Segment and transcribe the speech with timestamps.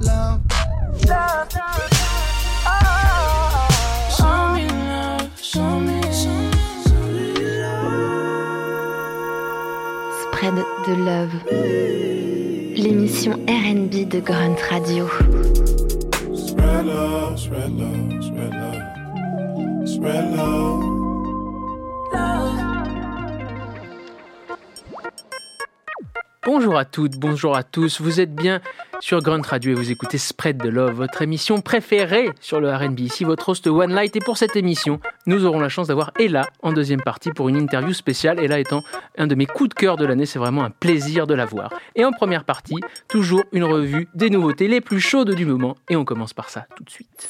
[0.00, 0.40] love.
[1.06, 1.98] Love, love.
[10.20, 10.54] Spread
[10.86, 11.34] de Love.
[12.76, 15.08] L'émission RB de Grunt Radio.
[16.34, 19.88] Spread love, spread love, spread love.
[19.88, 20.98] Spread love.
[26.46, 28.60] Bonjour à toutes, bonjour à tous, vous êtes bien
[29.00, 33.00] sur Grunt Radio et vous écoutez Spread de Love, votre émission préférée sur le RB.
[33.00, 36.48] Ici votre host One Light et pour cette émission, nous aurons la chance d'avoir Ella
[36.62, 38.40] en deuxième partie pour une interview spéciale.
[38.40, 38.82] Ella étant
[39.16, 41.72] un de mes coups de cœur de l'année, c'est vraiment un plaisir de la voir.
[41.94, 45.96] Et en première partie, toujours une revue des nouveautés les plus chaudes du moment et
[45.96, 47.28] on commence par ça tout de suite.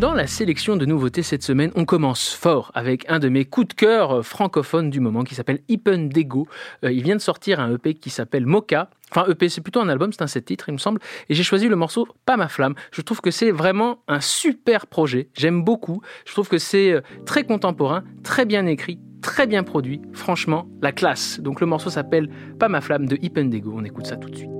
[0.00, 3.68] Dans la sélection de nouveautés cette semaine, on commence fort avec un de mes coups
[3.68, 6.48] de cœur euh, francophones du moment qui s'appelle Ipen Dego.
[6.84, 8.90] Euh, il vient de sortir un EP qui s'appelle Mocha.
[9.12, 11.00] Enfin, EP, c'est plutôt un album, c'est un sept titres, il me semble.
[11.28, 12.74] Et j'ai choisi le morceau Pas ma flamme.
[12.90, 15.28] Je trouve que c'est vraiment un super projet.
[15.32, 16.02] J'aime beaucoup.
[16.26, 20.02] Je trouve que c'est euh, très contemporain, très bien écrit, très bien produit.
[20.12, 21.38] Franchement, la classe.
[21.38, 23.72] Donc le morceau s'appelle Pas ma flamme de Ipen Dego.
[23.76, 24.50] On écoute ça tout de suite.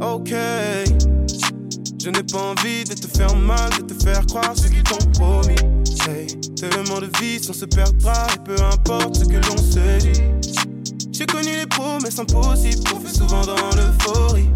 [0.00, 0.32] Ok.
[2.06, 5.10] Je n'ai pas envie de te faire mal, de te faire croire ce qu'ils t'ont
[5.18, 5.56] promis.
[6.08, 10.22] Hey, tellement de vie, on se perdra et peu importe ce que l'on se dit.
[11.10, 14.48] J'ai connu les promesses impossibles, on fait souvent dans l'euphorie.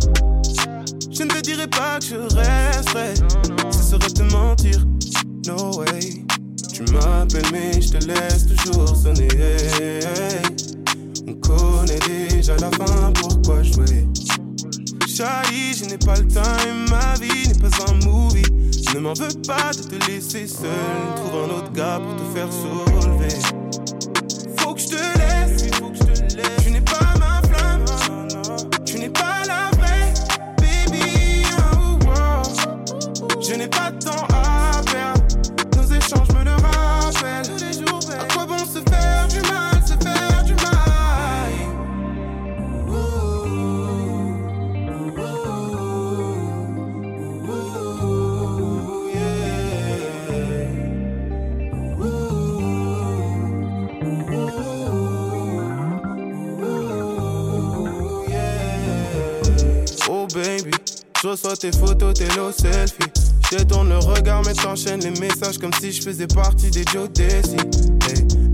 [1.11, 3.15] Je ne te dirai pas que je resterai,
[3.73, 4.87] ce serait te mentir.
[5.49, 6.25] No way.
[6.73, 9.27] Tu m'appelles, mais je te laisse toujours sonner.
[11.27, 11.99] On connaît
[12.31, 14.07] déjà la fin, pourquoi jouer?
[15.21, 18.43] Je n'ai pas le time, ma vie n'est pas un movie.
[18.95, 20.71] Ne m'en veux pas de te laisser seul.
[21.17, 23.29] Trouve un autre gars pour te faire soulever.
[24.57, 26.65] Faut que je te laisse, faut que je te laisse.
[26.65, 27.10] Tu n'es pas
[61.31, 63.13] reçois tes photos, tes low selfies.
[63.51, 67.09] Je détourne le regard, mais t'enchaînes les messages comme si je faisais partie des Joe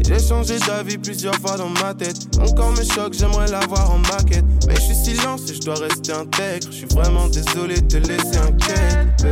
[0.07, 2.17] J'ai changé d'avis plusieurs fois dans ma tête.
[2.39, 4.45] Encore me choque, j'aimerais l'avoir en maquette.
[4.69, 6.67] Mais je suis silence et je dois rester intègre.
[6.71, 9.23] Je suis vraiment désolé de te laisser inquiète.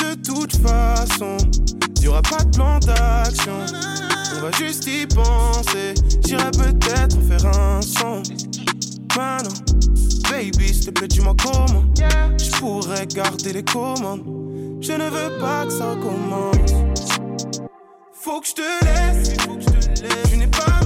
[0.00, 1.36] De toute façon,
[2.00, 3.58] y aura pas de plan d'action.
[4.36, 5.94] On va juste y penser.
[6.24, 8.22] J'irai peut-être faire un son.
[9.16, 9.50] Maintenant,
[10.32, 11.84] baby, s'il te plaît, dis-moi comment.
[12.38, 14.24] Je pourrais garder les commandes.
[14.80, 17.18] Je ne veux pas que ça commence.
[18.14, 19.36] Faut que je te laisse.
[20.30, 20.81] Tu n'es pas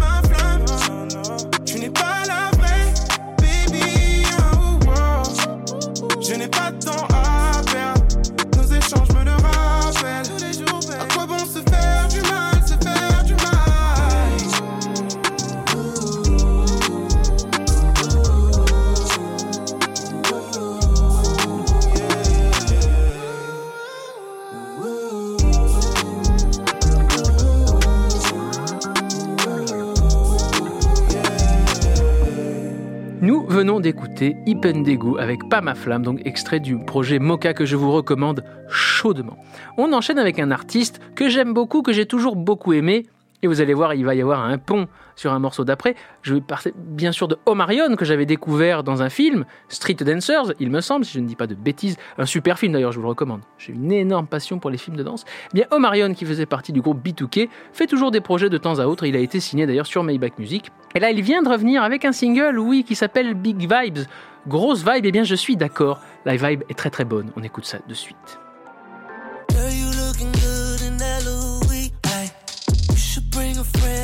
[33.56, 37.90] venons d'écouter Ipendego avec Pas ma flamme, donc extrait du projet Mocha que je vous
[37.90, 39.38] recommande chaudement.
[39.78, 43.06] On enchaîne avec un artiste que j'aime beaucoup, que j'ai toujours beaucoup aimé.
[43.42, 45.94] Et vous allez voir, il va y avoir un pont sur un morceau d'après.
[46.22, 50.52] Je vais parler bien sûr de Omarion que j'avais découvert dans un film, Street Dancers,
[50.60, 51.96] il me semble, si je ne dis pas de bêtises.
[52.18, 53.40] Un super film d'ailleurs, je vous le recommande.
[53.58, 55.24] J'ai une énorme passion pour les films de danse.
[55.52, 58.78] Eh bien, Omarion, qui faisait partie du groupe B2K, fait toujours des projets de temps
[58.78, 59.04] à autre.
[59.06, 60.70] Il a été signé d'ailleurs sur Maybach Music.
[60.94, 64.06] Et là, il vient de revenir avec un single, oui, qui s'appelle Big Vibes.
[64.46, 66.00] Grosse vibe, eh bien, je suis d'accord.
[66.24, 67.32] La vibe est très très bonne.
[67.36, 68.38] On écoute ça de suite.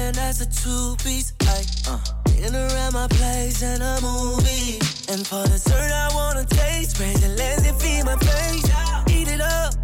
[0.03, 1.33] A as a two piece.
[1.43, 1.65] Ay.
[1.89, 1.99] Uh.
[2.43, 4.79] In around my place and a movie.
[5.09, 6.97] And for dessert, I wanna taste.
[6.97, 8.67] Spray the lens and feed my face.
[9.15, 9.75] Eat it up.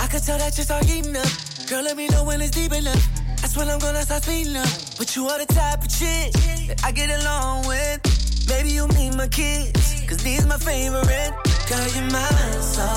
[0.00, 1.28] I can tell that you start eating up.
[1.68, 3.04] Girl, let me know when it's deep enough.
[3.40, 4.68] That's when I'm gonna start speeding up.
[4.98, 6.32] But you are the type of chick
[6.68, 8.00] that I get along with.
[8.48, 11.32] Maybe you meet my kids, cause these my favorite.
[11.68, 12.88] Girl, you're mine, so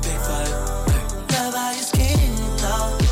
[0.00, 1.32] big vibe.
[1.32, 3.07] Love how your skin though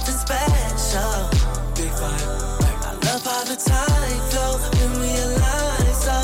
[0.00, 1.28] something special.
[1.74, 2.84] Big vibe.
[2.84, 5.94] I love how the tide flows when we align.
[5.94, 6.14] So,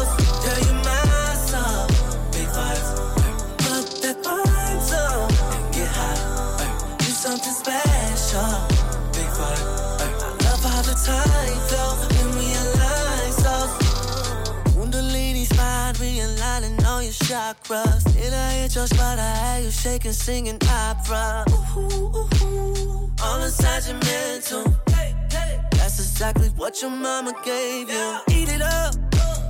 [0.43, 1.87] girl, you're my soul.
[2.33, 2.89] Big vibes.
[3.59, 6.97] Put that vibes on get high.
[6.99, 8.51] Do something special.
[9.13, 9.65] Big vibe.
[10.01, 12.06] I love how the tide flows.
[17.27, 18.05] Chakras.
[18.15, 19.19] Did I hit your spot?
[19.19, 21.45] I had you shaking, singing opera.
[21.51, 23.11] Ooh, ooh, ooh.
[23.23, 24.65] All inside your mental.
[25.73, 28.19] That's exactly what your mama gave you.
[28.31, 28.95] Eat it up.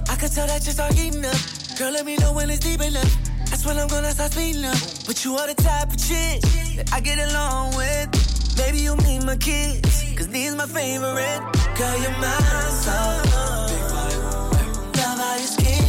[0.08, 1.36] I can tell that you start eating up.
[1.78, 3.14] Girl, let me know when it's deep enough.
[3.50, 4.78] That's when I'm gonna start speeding up.
[5.06, 6.40] But you are the type of chick
[6.76, 8.08] that I get along with.
[8.56, 11.40] Maybe you meet my kids, cause these my favorite.
[11.76, 12.38] Girl, you're my
[12.82, 13.16] soul.
[14.96, 15.85] Love how your skin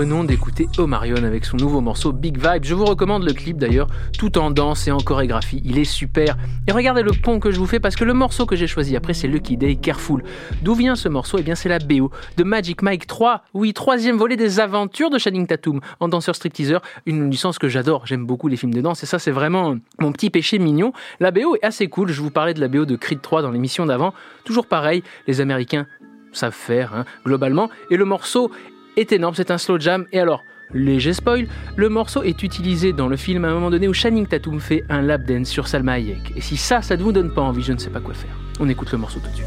[0.00, 2.64] venons d'écouter Omarion avec son nouveau morceau Big Vibe.
[2.64, 3.86] Je vous recommande le clip d'ailleurs,
[4.18, 5.60] tout en danse et en chorégraphie.
[5.62, 6.38] Il est super.
[6.66, 8.96] Et regardez le pont que je vous fais parce que le morceau que j'ai choisi
[8.96, 10.22] après c'est Lucky Day Careful.
[10.62, 11.36] D'où vient ce morceau?
[11.38, 13.42] Eh bien c'est la BO de Magic Mike 3.
[13.52, 16.80] Oui, troisième volet des aventures de Channing Tatum en danseur stripteaseur.
[17.04, 18.06] Une licence que j'adore.
[18.06, 20.94] J'aime beaucoup les films de danse et ça c'est vraiment mon petit péché mignon.
[21.18, 22.08] La BO est assez cool.
[22.10, 24.14] Je vous parlais de la BO de Creed 3 dans l'émission d'avant.
[24.44, 25.86] Toujours pareil, les Américains
[26.32, 27.68] savent faire hein, globalement.
[27.90, 28.50] Et le morceau
[28.96, 30.06] est énorme, c'est un slow jam.
[30.12, 31.46] Et alors, léger spoil,
[31.76, 34.84] le morceau est utilisé dans le film à un moment donné où Channing Tatum fait
[34.88, 36.32] un lap dance sur Salma Hayek.
[36.36, 38.36] Et si ça, ça ne vous donne pas envie, je ne sais pas quoi faire.
[38.58, 39.46] On écoute le morceau tout de suite.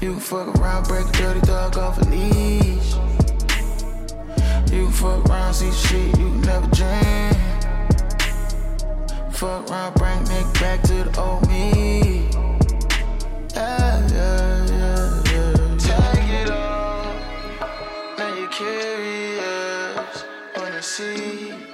[0.00, 2.94] You can fuck around, break a dirty dog off a leash.
[4.70, 7.36] You can fuck around, see shit you never dreamed.
[9.32, 12.28] Fuck around, bring Nick back to the old me.
[13.56, 16.12] Yeah, yeah, yeah, yeah.
[16.12, 17.12] Take it all.
[18.18, 20.24] Now you're curious.
[20.56, 21.67] Wanna see.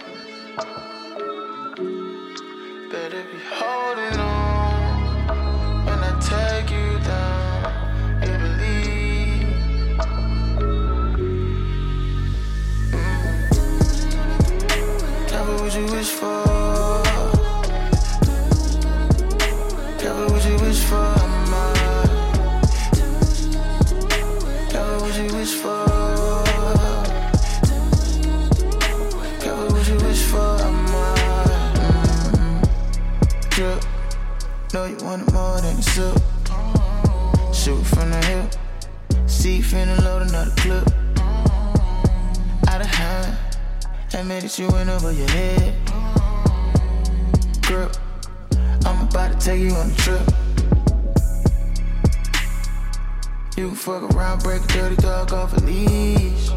[53.84, 56.48] Fuck around, break a dirty dog off a leash.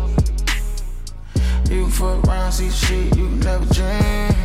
[1.69, 4.35] You can fuck around, see shit you never dreamed.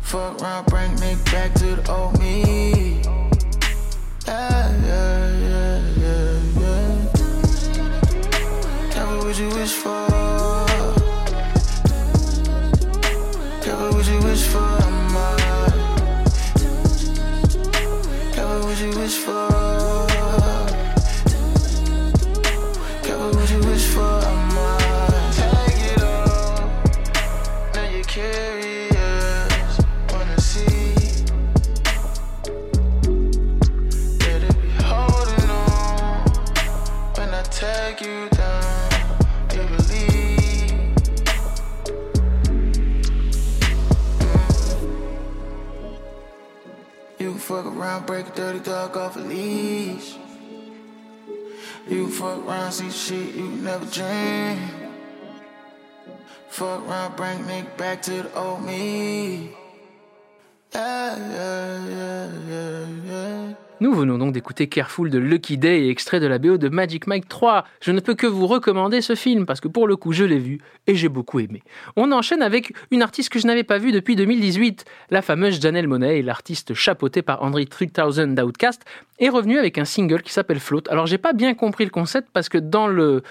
[0.00, 3.00] Fuck around, bring Nick back to the old me.
[4.26, 6.90] Yeah, yeah, yeah, yeah, yeah.
[8.90, 9.99] Tell me what you wish for.
[51.88, 54.70] You fuck around, see shit you never dreamed.
[56.48, 59.56] Fuck around, bring me back to the old me.
[60.74, 62.49] Yeah, yeah, yeah.
[63.82, 67.30] Nous venons donc d'écouter Careful de Lucky Day, extrait de la BO de Magic Mike
[67.30, 67.64] 3.
[67.80, 70.38] Je ne peux que vous recommander ce film parce que pour le coup je l'ai
[70.38, 71.62] vu et j'ai beaucoup aimé.
[71.96, 74.84] On enchaîne avec une artiste que je n'avais pas vue depuis 2018.
[75.08, 78.84] La fameuse Janelle Monet, l'artiste chapeautée par André 3000 d'Outcast,
[79.18, 80.82] est revenue avec un single qui s'appelle Float.
[80.90, 83.22] Alors j'ai pas bien compris le concept parce que dans le...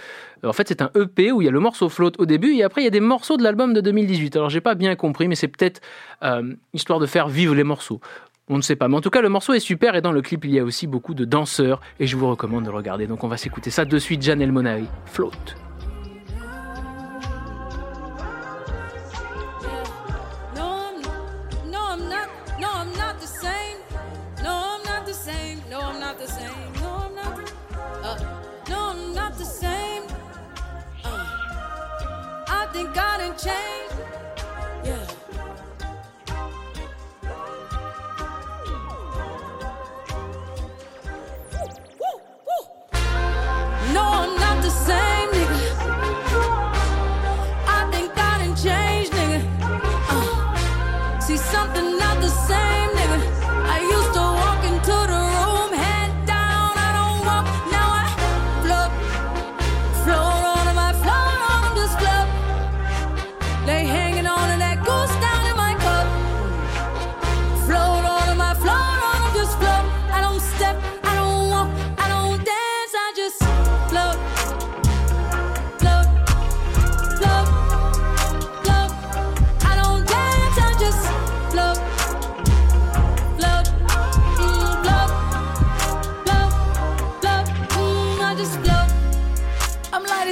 [0.44, 2.64] En fait c'est un EP où il y a le morceau Float au début et
[2.64, 4.36] après il y a des morceaux de l'album de 2018.
[4.36, 5.80] Alors j'ai pas bien compris mais c'est peut-être
[6.24, 8.02] euh, histoire de faire vivre les morceaux.
[8.50, 8.88] On ne sait pas.
[8.88, 10.64] Mais en tout cas, le morceau est super et dans le clip, il y a
[10.64, 13.06] aussi beaucoup de danseurs et je vous recommande de regarder.
[13.06, 14.24] Donc on va s'écouter ça de suite.
[14.24, 15.32] Janelle Monae, Float.
[44.70, 45.19] the same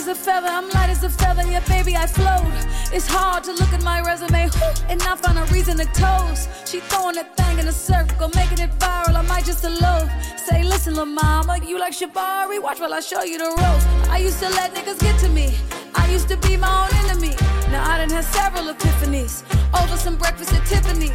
[0.10, 2.46] as a feather, I'm light as a feather, yeah, baby, I float.
[2.94, 4.50] It's hard to look at my resume
[4.88, 6.48] and not find a reason to toast.
[6.66, 10.10] She throwing that thing in a circle, making it viral, I might just a loaf.
[10.38, 12.62] Say, listen, La Mama, you like Shabari?
[12.62, 13.86] Watch while I show you the ropes.
[14.10, 15.54] I used to let niggas get to me,
[15.94, 17.36] I used to be my own enemy.
[17.70, 19.44] Now I done had several epiphanies
[19.82, 21.12] over some breakfast at Tiffany's.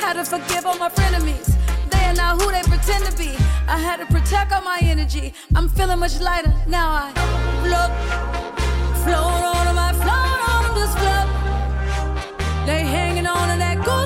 [0.00, 1.54] Had to forgive all my frenemies.
[2.12, 3.30] Are not who they pretend to be.
[3.66, 5.32] I had to protect all my energy.
[5.54, 6.52] I'm feeling much lighter.
[6.66, 7.12] Now I
[7.62, 7.90] float,
[9.02, 11.28] float on my float on this club.
[12.66, 14.01] They hanging on to that goose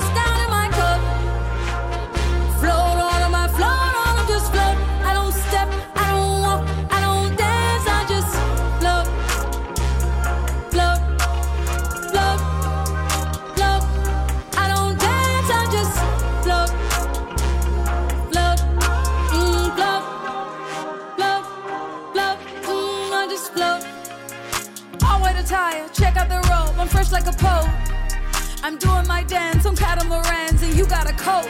[28.66, 31.48] I'm doing my dance on catamarans, and you got a coat.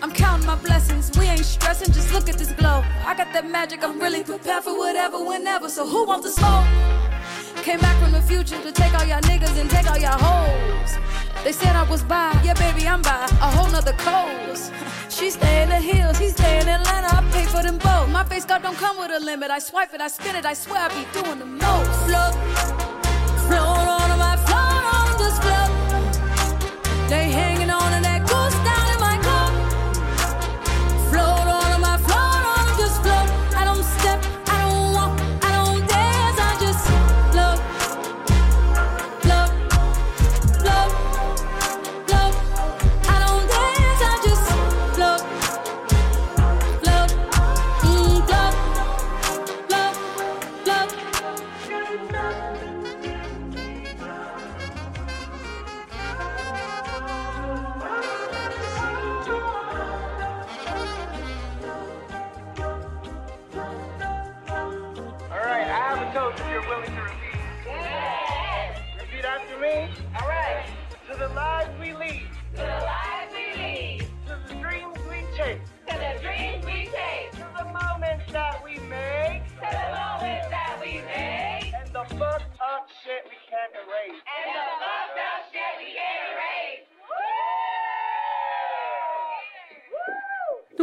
[0.00, 1.10] I'm counting my blessings.
[1.18, 2.84] We ain't stressing, just look at this glow.
[3.04, 5.68] I got that magic, I'm really prepared for whatever, whenever.
[5.68, 7.64] So who wants to smoke?
[7.64, 10.96] Came back from the future to take all y'all niggas and take all y'all hoes.
[11.42, 14.72] They said I was by, yeah, baby, I'm by a whole nother coast.
[15.08, 17.16] She stay in the hills, he stay in Atlanta.
[17.16, 18.08] I pay for them both.
[18.08, 19.50] My face card don't come with a limit.
[19.50, 20.46] I swipe it, I spin it.
[20.46, 21.90] I swear I be doing the most.
[22.06, 22.34] Float,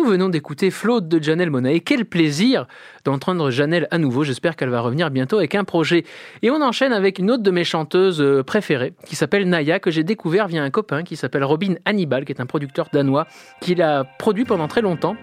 [0.10, 1.80] venons d'écouter Float de Janelle Monae.
[1.80, 2.68] Quel plaisir
[3.06, 4.24] d'entendre Janelle à nouveau.
[4.24, 6.04] J'espère qu'elle va revenir bientôt avec un projet.
[6.42, 9.92] Et on enchaîne avec une autre de mes chanteuses euh, préférées qui s'appelle Naya, que
[9.92, 13.28] j'ai découvert via un copain qui s'appelle Robin Hannibal, qui est un producteur danois,
[13.62, 15.16] qui l'a produit pendant très longtemps.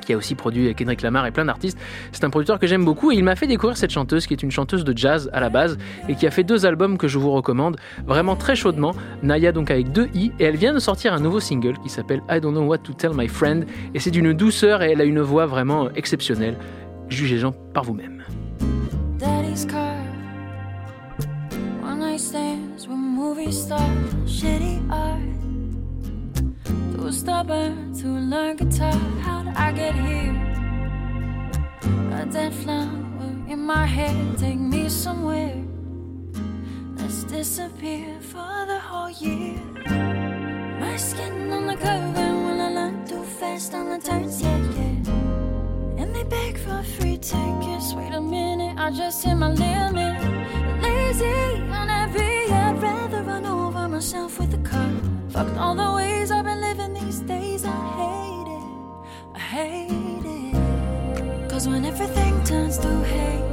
[0.00, 1.78] Qui a aussi produit Kendrick Lamar et plein d'artistes.
[2.12, 4.42] C'est un producteur que j'aime beaucoup et il m'a fait découvrir cette chanteuse qui est
[4.42, 7.18] une chanteuse de jazz à la base et qui a fait deux albums que je
[7.18, 7.76] vous recommande
[8.06, 8.92] vraiment très chaudement.
[9.22, 12.22] Naya donc avec deux i et elle vient de sortir un nouveau single qui s'appelle
[12.30, 15.04] I Don't Know What to Tell My Friend et c'est d'une douceur et elle a
[15.04, 16.56] une voix vraiment exceptionnelle.
[17.08, 18.22] Jugez-en par vous-même.
[26.96, 28.98] Too stubborn to learn guitar.
[29.20, 30.34] How did I get here?
[32.18, 34.38] A dead flower in my head.
[34.38, 35.62] Take me somewhere.
[36.96, 39.60] Let's disappear for the whole year.
[40.80, 44.56] My skin on the curve, and when I learn too fast on the turns, yeah,
[44.56, 46.00] yeah.
[46.00, 47.92] And they beg for free tickets.
[47.92, 50.16] Wait a minute, I just hit my limit.
[50.82, 54.92] Lazy, unhappy, I'd rather run over myself with a car.
[55.30, 57.64] Fucked all the ways I've been living these days.
[57.64, 58.66] I hate it,
[59.34, 61.50] I hate it.
[61.50, 63.46] Cause when everything turns to hate,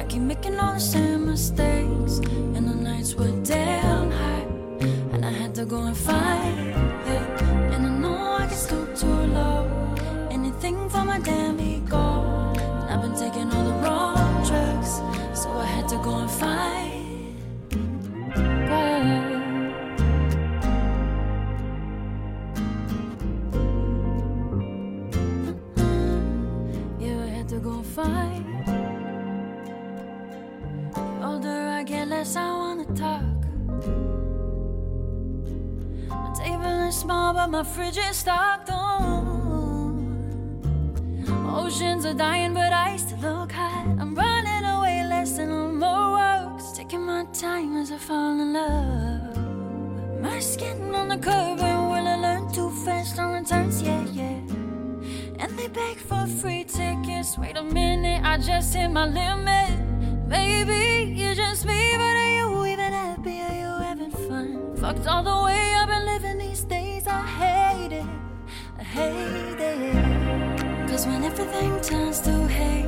[0.00, 2.14] I keep making all the same mistakes.
[2.56, 4.46] And the nights were damn hot,
[5.12, 6.58] and I had to go and fight
[7.16, 7.42] it.
[7.74, 9.68] And I know I can stoop too low
[10.30, 12.06] anything for my damn ego.
[12.80, 14.92] And I've been taking all the wrong drugs,
[15.38, 16.73] so I had to go and fight.
[37.54, 39.14] My fridge is stocked on.
[41.56, 43.86] Oceans are dying, but I still look hot.
[44.00, 46.72] I'm running away, less on more walks.
[46.72, 49.36] Taking my time as I fall in love.
[50.20, 53.80] My skin on the curb, and will I learn too fast on the turns?
[53.80, 54.40] Yeah, yeah.
[55.38, 57.38] And they beg for free tickets.
[57.38, 59.70] Wait a minute, I just hit my limit.
[60.28, 63.38] Baby, you're just me, but are you even happy?
[63.46, 64.74] Are you having fun?
[64.74, 65.83] Fucked all the way I've
[71.38, 72.86] everything turns to hate,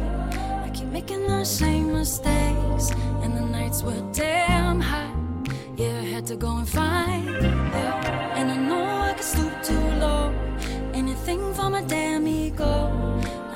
[0.64, 2.90] I keep making the same mistakes.
[3.22, 5.11] And the nights were damn hot.
[5.76, 7.26] Yeah, I had to go and find.
[7.26, 8.38] Yeah.
[8.38, 10.32] And I know I could stoop too low.
[10.94, 12.72] Anything for my damn ego.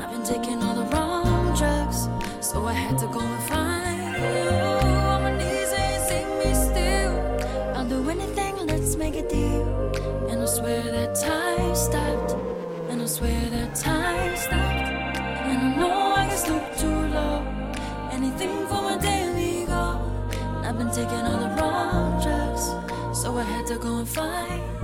[0.00, 2.08] I've been taking all the wrong drugs,
[2.40, 4.50] so I had to go and find you.
[5.12, 7.12] On my knees and see me still.
[7.76, 9.66] I'll do anything, let's make a deal.
[10.30, 12.29] And I swear that time stopped.
[13.10, 15.18] Swear that time stopped.
[15.50, 17.44] And I know I can stoop too low.
[18.12, 19.98] Anything for my daily ego.
[20.62, 22.66] I've been taking all the wrong drugs,
[23.20, 24.79] so I had to go and find.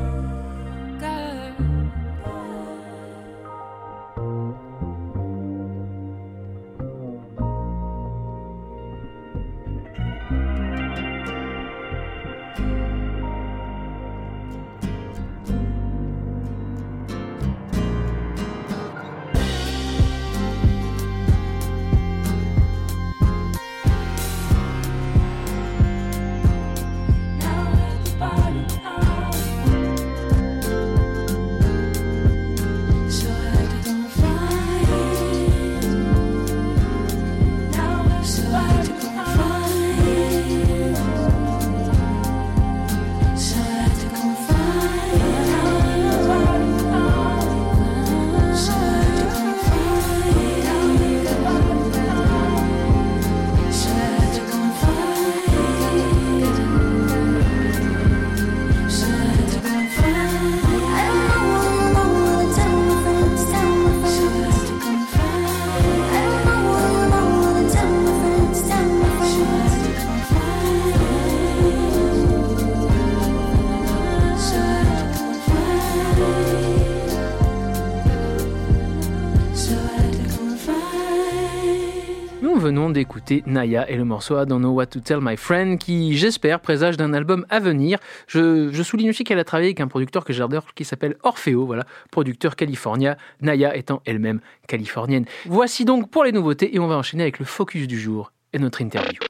[82.90, 86.60] D'écouter Naya et le morceau I Don't Know What to Tell My Friend qui, j'espère,
[86.60, 87.98] présage d'un album à venir.
[88.26, 91.66] Je, je souligne aussi qu'elle a travaillé avec un producteur que j'adore qui s'appelle Orfeo,
[91.66, 95.24] voilà, producteur californien, Naya étant elle-même californienne.
[95.46, 98.58] Voici donc pour les nouveautés et on va enchaîner avec le focus du jour et
[98.58, 99.20] notre interview.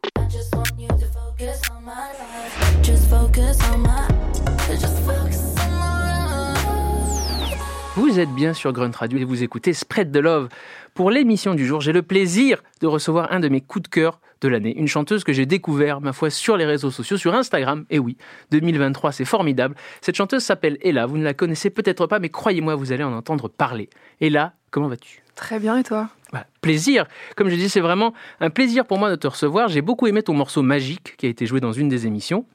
[7.96, 10.48] Vous êtes bien sur Grunt Radio et vous écoutez Spread the Love.
[10.96, 14.18] Pour l'émission du jour, j'ai le plaisir de recevoir un de mes coups de cœur
[14.40, 17.84] de l'année, une chanteuse que j'ai découvert, ma foi, sur les réseaux sociaux, sur Instagram.
[17.90, 18.16] Et oui,
[18.50, 19.74] 2023, c'est formidable.
[20.00, 23.12] Cette chanteuse s'appelle Ella, vous ne la connaissez peut-être pas, mais croyez-moi, vous allez en
[23.12, 23.90] entendre parler.
[24.22, 25.22] Ella comment vas-tu?
[25.34, 26.08] Très bien, et toi?
[26.32, 27.04] Bah, Plaisir.
[27.36, 29.68] Comme je dis, c'est vraiment un plaisir pour moi de te recevoir.
[29.68, 32.46] J'ai beaucoup aimé ton morceau Magique qui a été joué dans une des émissions.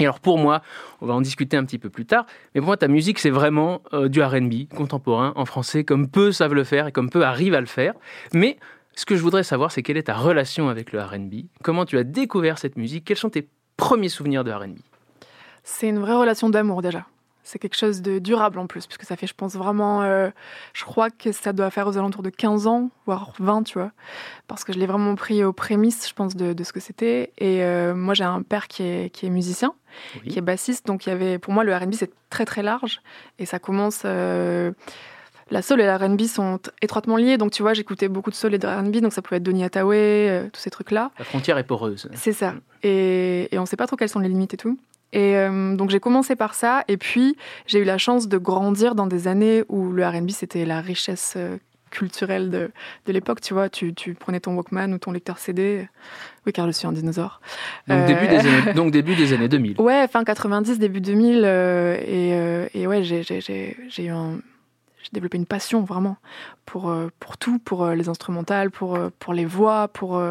[0.00, 0.62] Et alors pour moi,
[1.00, 3.30] on va en discuter un petit peu plus tard, mais pour moi ta musique c'est
[3.30, 7.24] vraiment euh, du RB contemporain en français, comme peu savent le faire et comme peu
[7.24, 7.94] arrivent à le faire.
[8.32, 8.58] Mais
[8.94, 11.98] ce que je voudrais savoir c'est quelle est ta relation avec le RB, comment tu
[11.98, 14.78] as découvert cette musique, quels sont tes premiers souvenirs de RB
[15.62, 17.06] C'est une vraie relation d'amour déjà.
[17.44, 20.30] C'est quelque chose de durable en plus, puisque ça fait, je pense vraiment, euh,
[20.74, 23.90] je crois que ça doit faire aux alentours de 15 ans, voire 20, tu vois,
[24.46, 27.32] parce que je l'ai vraiment pris aux prémices, je pense, de, ce que c'était.
[27.38, 29.74] Et euh, moi, j'ai un père qui est, qui est musicien,
[30.28, 33.00] qui est bassiste, donc il y avait, pour moi, le R&B, c'est très très large,
[33.38, 34.02] et ça commence...
[34.04, 34.72] Euh,
[35.50, 38.54] la soul et la R&B sont étroitement liés, donc tu vois, j'écoutais beaucoup de soul
[38.54, 41.10] et de R&B, donc ça pouvait être Donny Hathaway, tous ces trucs-là.
[41.18, 42.08] La frontière est poreuse.
[42.14, 42.54] C'est ça.
[42.82, 44.78] Et, et on ne sait pas trop quelles sont les limites et tout.
[45.12, 48.94] Et euh, donc j'ai commencé par ça, et puis j'ai eu la chance de grandir
[48.94, 51.58] dans des années où le R&B c'était la richesse euh,
[51.90, 52.70] culturelle de,
[53.04, 55.86] de l'époque, tu vois, tu, tu, prenais ton Walkman ou ton lecteur CD,
[56.46, 57.42] oui car je suis un dinosaure.
[57.88, 59.78] Donc, début, des euh, années, donc début des années 2000.
[59.80, 64.38] Ouais, fin 90, début 2000, et, et, ouais, j'ai, j'ai, j'ai eu un
[65.02, 66.16] j'ai développé une passion vraiment
[66.64, 70.22] pour, pour tout, pour les instrumentales, pour, pour les voix, pour,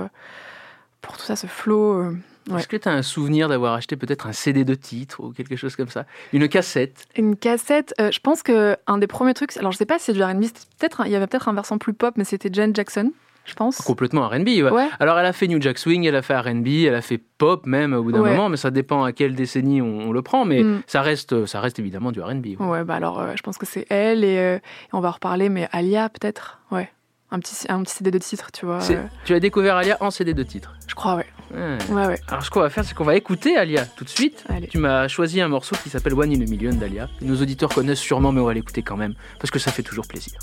[1.01, 2.13] pour tout ça, ce flow.
[2.57, 5.55] Est-ce que tu as un souvenir d'avoir acheté peut-être un CD de titre ou quelque
[5.55, 6.05] chose comme ça?
[6.33, 7.07] Une cassette?
[7.15, 10.05] Une cassette, euh, je pense que un des premiers trucs, alors je sais pas si
[10.05, 10.41] c'est du R&B,
[10.79, 13.11] peut-être il y avait peut-être un versant plus pop, mais c'était Jen Jackson.
[13.43, 13.77] Je pense.
[13.77, 14.47] Complètement R&B.
[14.71, 14.87] Ouais.
[14.99, 17.65] Alors elle a fait New Jack Swing, elle a fait R&B, elle a fait pop
[17.65, 20.61] même au bout d'un moment, mais ça dépend à quelle décennie on, le prend, mais
[20.61, 20.83] mm.
[20.85, 22.59] ça reste, ça reste évidemment du R&B.
[22.59, 22.83] Ouais.
[22.83, 24.59] bah alors euh, je pense que c'est elle et, euh,
[24.93, 26.91] on va en reparler, mais Alia peut-être, ouais
[27.31, 28.79] un petit, un petit CD de titre, tu vois.
[29.25, 31.25] Tu as découvert Alia en CD de titre Je crois, ouais.
[31.53, 31.77] ouais.
[31.89, 34.43] ouais, Alors, ce qu'on va faire, c'est qu'on va écouter Alia tout de suite.
[34.69, 37.09] Tu m'as choisi un morceau qui s'appelle One in a Million d'Alia.
[37.21, 40.07] Nos auditeurs connaissent sûrement, mais on va l'écouter quand même, parce que ça fait toujours
[40.07, 40.39] plaisir.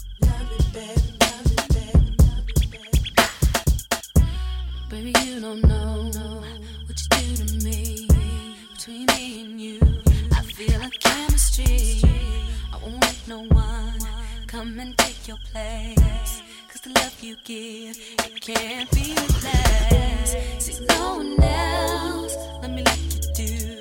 [17.49, 20.37] Give, it can't be replaced.
[20.61, 23.81] See, no one else, let me like you do.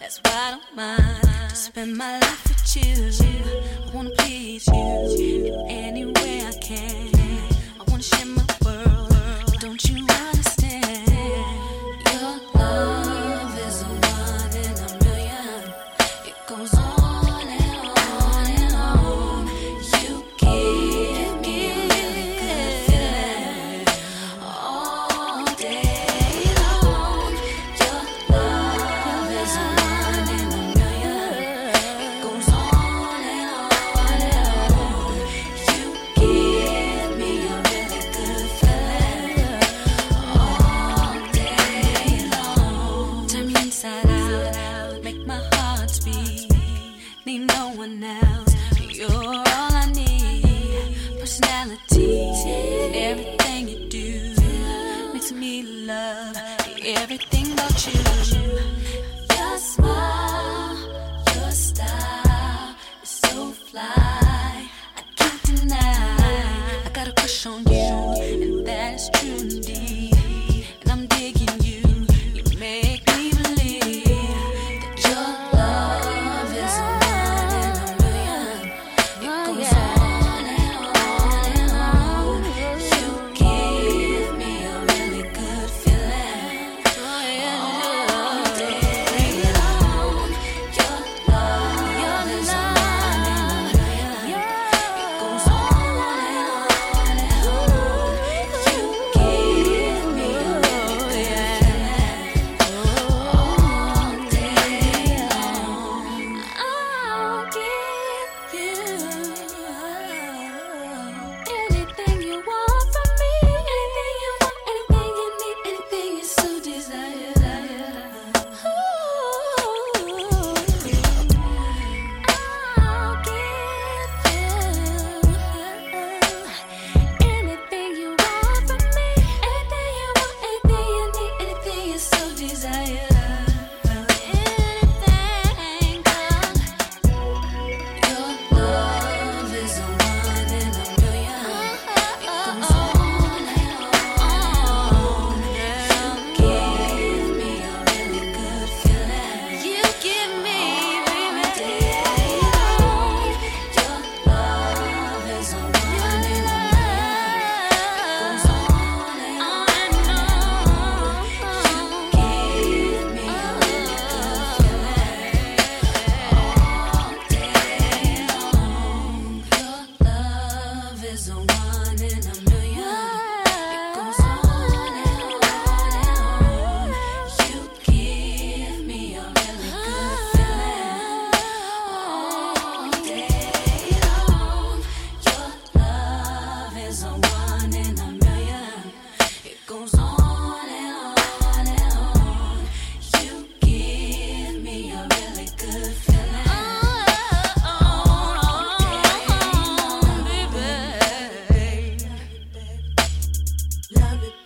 [0.00, 2.19] That's why I don't mind to spend my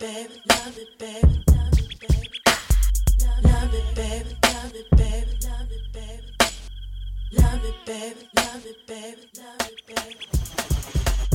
[0.05, 2.29] love it, baby, love it, baby.
[3.43, 6.21] Love it, baby, love it, baby, love it, baby.
[7.31, 10.15] Love it, baby, love it, baby, love it, baby.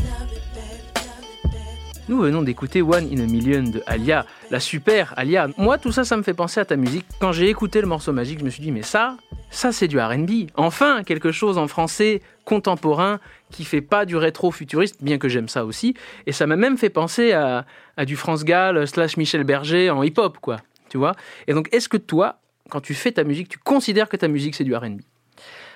[0.07, 1.90] Love it, baby, love it, baby.
[2.11, 5.47] Nous venons d'écouter One in a Million de Alia, la super Alia.
[5.57, 7.07] Moi, tout ça, ça me fait penser à ta musique.
[7.21, 9.17] Quand j'ai écouté le morceau magique, je me suis dit, mais ça,
[9.49, 10.51] ça c'est du RB.
[10.57, 13.21] Enfin, quelque chose en français contemporain
[13.53, 15.95] qui fait pas du rétro-futuriste, bien que j'aime ça aussi.
[16.27, 17.65] Et ça m'a même fait penser à,
[17.97, 20.57] à du France Gall slash Michel Berger en hip-hop, quoi.
[20.89, 21.15] Tu vois?
[21.47, 24.57] Et donc, est-ce que toi, quand tu fais ta musique, tu considères que ta musique
[24.57, 25.01] c'est du RB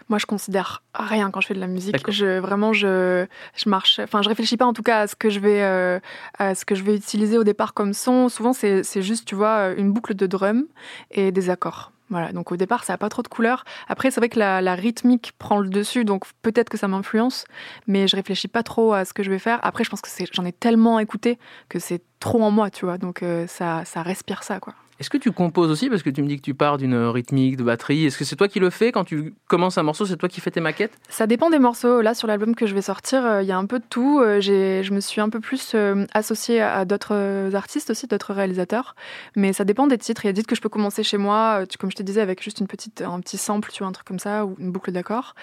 [0.08, 2.10] Moi, je considère rien quand je fais de la musique.
[2.10, 4.00] Je vraiment, je, je marche.
[4.00, 5.98] Enfin, je réfléchis pas en tout cas à ce que je vais, euh,
[6.38, 8.28] à ce que je vais utiliser au départ comme son.
[8.28, 10.66] Souvent, c'est c'est juste, tu vois, une boucle de drum
[11.10, 11.92] et des accords.
[12.10, 12.32] Voilà.
[12.32, 13.64] Donc au départ, ça a pas trop de couleurs.
[13.88, 17.44] Après, c'est vrai que la, la rythmique prend le dessus, donc peut-être que ça m'influence,
[17.86, 19.58] mais je réfléchis pas trop à ce que je vais faire.
[19.62, 21.38] Après, je pense que j'en ai tellement écouté
[21.68, 22.98] que c'est trop en moi, tu vois.
[22.98, 24.74] Donc euh, ça, ça respire ça, quoi.
[25.00, 27.56] Est-ce que tu composes aussi Parce que tu me dis que tu pars d'une rythmique
[27.56, 28.06] de batterie?
[28.06, 30.40] Est-ce que c'est toi qui le fais Quand tu commences un morceau, c'est toi qui
[30.40, 30.92] fais tes maquettes?
[31.08, 32.00] Ça dépend des morceaux.
[32.00, 34.20] Là, sur l'album que je vais sortir, euh, il y a un peu de tout.
[34.20, 38.94] Euh, je me suis un peu plus euh, associée à, d'autres artistes aussi, d'autres réalisateurs.
[39.34, 40.24] Mais ça dépend des titres.
[40.24, 42.20] Il y a des titres que je peux commencer chez moi, comme je te disais,
[42.20, 44.92] avec juste une petite, un petit sample, tu un truc comme ça, ou une boucle
[44.92, 45.34] d'accords.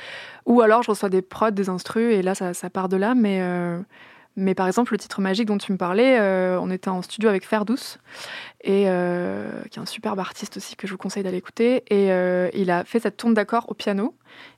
[0.45, 3.15] Ou alors, je reçois des prods, des instrus, et là, ça, ça part de là.
[3.15, 3.41] Mais,
[4.35, 7.29] mais par exemple, le titre magique dont tu me parlais, euh, on était en studio
[7.29, 7.97] avec Ferdous,
[8.63, 11.83] et, euh, qui est un superbe artiste aussi que je vous conseille d'aller écouter.
[11.89, 14.15] Et euh, il a fait cette tourne d'accords au piano.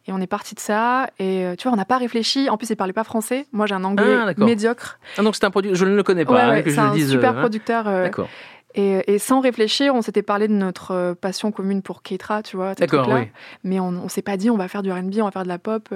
[0.08, 1.10] Et on est parti de ça.
[1.18, 2.50] Et tu vois, on n'a pas réfléchi.
[2.50, 3.48] En plus, il parlait pas français.
[3.52, 4.46] Moi, j'ai un anglais Ah, d'accord.
[4.46, 5.00] médiocre.
[5.18, 5.74] Ah, donc c'est un produit.
[5.74, 7.10] Je ne le connais pas, Ouais, hein, ouais, que je c'est le un dise.
[7.12, 7.40] super hein.
[7.40, 7.86] producteur.
[7.86, 8.28] D'accord.
[8.76, 12.76] et, et sans réfléchir, on s'était parlé de notre passion commune pour Keitra, tu vois.
[12.76, 13.28] D'accord, oui.
[13.64, 15.48] Mais on, on s'est pas dit, on va faire du R&B, on va faire de
[15.48, 15.90] la pop.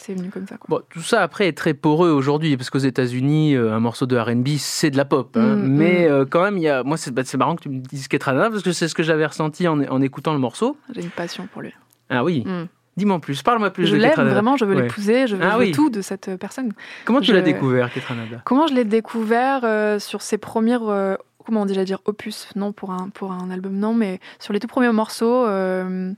[0.00, 0.78] C'est venu comme ça, quoi.
[0.78, 4.16] Bon, tout ça après est très poreux aujourd'hui, parce qu'aux États-Unis, euh, un morceau de
[4.16, 5.36] R&B, c'est de la pop.
[5.36, 5.56] hein.
[5.56, 7.80] Mm, Mais euh, quand même, il y a, moi, c'est bah, marrant que tu me
[7.80, 10.76] dises Ketranada, parce que c'est ce que j'avais ressenti en, en écoutant le morceau.
[10.94, 11.72] J'ai une passion pour lui.
[12.08, 12.44] Ah oui.
[12.46, 12.66] Mm.
[12.96, 13.42] Dis-moi plus.
[13.42, 14.82] Parle-moi plus Je de l'aime vraiment, je veux Ouais.
[14.82, 15.72] l'épouser, je veux, Ah je veux oui.
[15.72, 16.72] tout de cette euh, personne.
[17.04, 21.14] Comment tu l'as découvert, Ketranada Comment je l'ai découvert euh, sur ses premières, euh,
[21.46, 24.60] comment on dit, dire opus, non pour un pour un album non, mais sur les
[24.60, 25.46] tout premiers morceaux.
[25.46, 26.12] Euh,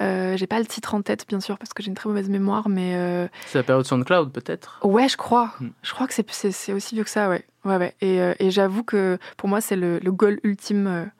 [0.00, 2.28] euh, j'ai pas le titre en tête bien sûr parce que j'ai une très mauvaise
[2.28, 4.78] mémoire, mais euh, C'est la période SoundCloud, peut-être?
[4.82, 5.68] Ouais, je crois, Hmm.
[5.82, 7.94] je crois que c'est aussi vieux que ça, ouais, ouais, ouais.
[8.00, 11.10] Et, euh, et j'avoue que pour moi c'est le, le goal ultime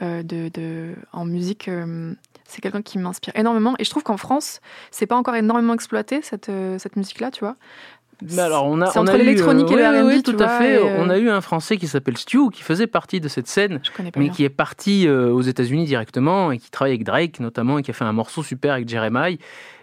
[0.00, 1.70] de, de en musique.
[2.46, 6.20] c'est quelqu'un qui m'inspire énormément et je trouve qu'en France, c'est pas encore énormément exploité
[6.22, 7.54] cette, cette musique-là, tu vois.
[8.22, 10.48] Mais alors, on a, C'est on entre eu, l'électronique et oui, le oui, tout à
[10.48, 10.76] fait.
[10.76, 13.80] euh, On a eu un Français qui s'appelle Stu, qui faisait partie de cette scène,
[13.98, 14.28] mais bien.
[14.30, 17.90] qui est parti euh, aux États-Unis directement et qui travaille avec Drake notamment et qui
[17.90, 19.36] a fait un morceau super avec Jeremiah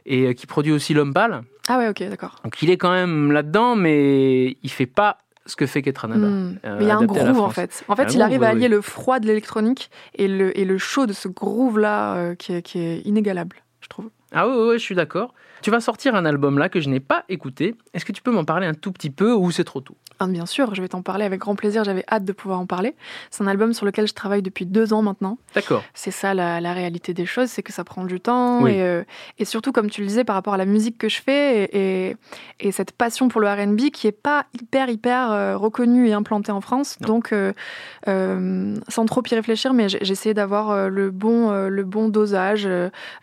[0.05, 1.41] et euh, qui produit aussi L'Homme Pâle.
[1.67, 2.35] Ah ouais, ok, d'accord.
[2.43, 6.27] Donc il est quand même là-dedans, mais il fait pas ce que fait Ketranada.
[6.27, 6.57] Hmm.
[6.65, 7.83] euh, Mais il y a un groove en fait.
[7.87, 8.69] En fait, Un il groove, arrive à allier oui.
[8.69, 12.61] le froid de l'électronique et le, et le chaud de ce groove-là euh, qui, est,
[12.61, 14.09] qui est inégalable, je trouve.
[14.33, 15.33] Ah oui, oui, je suis d'accord.
[15.61, 17.75] Tu vas sortir un album là que je n'ai pas écouté.
[17.93, 19.95] Est-ce que tu peux m'en parler un tout petit peu ou c'est trop tôt?
[20.19, 21.83] Ah, bien sûr, je vais t'en parler avec grand plaisir.
[21.83, 22.95] J'avais hâte de pouvoir en parler.
[23.29, 25.37] C'est un album sur lequel je travaille depuis deux ans maintenant.
[25.55, 25.83] D'accord.
[25.93, 28.63] C'est ça la, la réalité des choses, c'est que ça prend du temps.
[28.63, 28.71] Oui.
[28.71, 29.03] Et, euh,
[29.39, 32.09] et surtout, comme tu le disais, par rapport à la musique que je fais et,
[32.09, 32.17] et,
[32.59, 36.51] et cette passion pour le RB qui est pas hyper, hyper euh, reconnue et implantée
[36.51, 36.97] en France.
[37.01, 37.07] Non.
[37.07, 37.53] Donc, euh,
[38.87, 42.67] sans trop y réfléchir, mais j'ai essayé d'avoir le, bon, le bon dosage,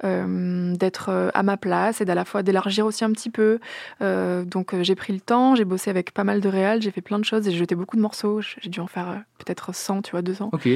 [0.02, 3.58] d'être à ma place et d'à la fois d'élargir aussi un petit peu.
[4.02, 6.90] Euh, donc, euh, j'ai pris le temps, j'ai bossé avec pas mal de réals, j'ai
[6.92, 8.40] fait plein de choses et j'ai jeté beaucoup de morceaux.
[8.40, 10.50] J'ai dû en faire euh, peut-être 100, tu vois, 200.
[10.52, 10.68] Ok.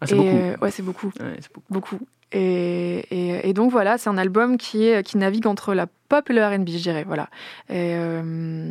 [0.00, 0.28] Ah, c'est beaucoup.
[0.64, 1.38] ouais, c'est beaucoup Ouais,
[1.70, 1.96] beaucoup.
[1.96, 2.06] beaucoup.
[2.32, 6.28] Et, et, et donc voilà, c'est un album qui, est, qui navigue entre la pop
[6.28, 7.04] et le R&B, je dirais.
[7.06, 7.28] Voilà.
[7.68, 8.62] Et, euh,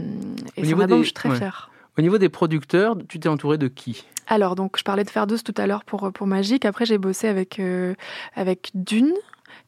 [0.57, 1.37] et c'est un album des- je suis très ouais.
[1.37, 1.69] fière.
[1.97, 4.03] Au niveau des producteurs, tu t'es entouré de qui?
[4.27, 6.65] Alors, donc, je parlais de Ferdous tout à l'heure pour, pour Magique.
[6.65, 7.93] Après, j'ai bossé avec, euh,
[8.35, 9.13] avec Dune,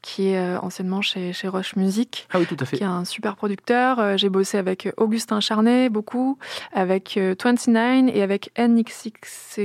[0.02, 2.28] qui est euh, anciennement chez, chez Roche Music.
[2.34, 2.78] Ah oui, tout à fait.
[2.78, 4.00] qui est un super producteur.
[4.00, 6.38] Euh, J'ai bossé avec Augustin Charnet beaucoup,
[6.74, 9.60] avec euh, 29 et avec NXX,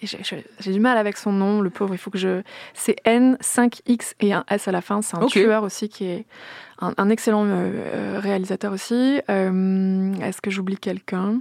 [0.00, 1.92] j'ai- du mal avec son nom, le pauvre.
[1.94, 2.42] Il faut que je.
[2.74, 5.02] C'est N, 5X et un S à la fin.
[5.02, 6.24] C'est un tueur aussi qui est
[6.80, 9.20] un, un excellent euh, euh, réalisateur aussi.
[9.28, 11.40] Euh, Est-ce que j'oublie quelqu'un?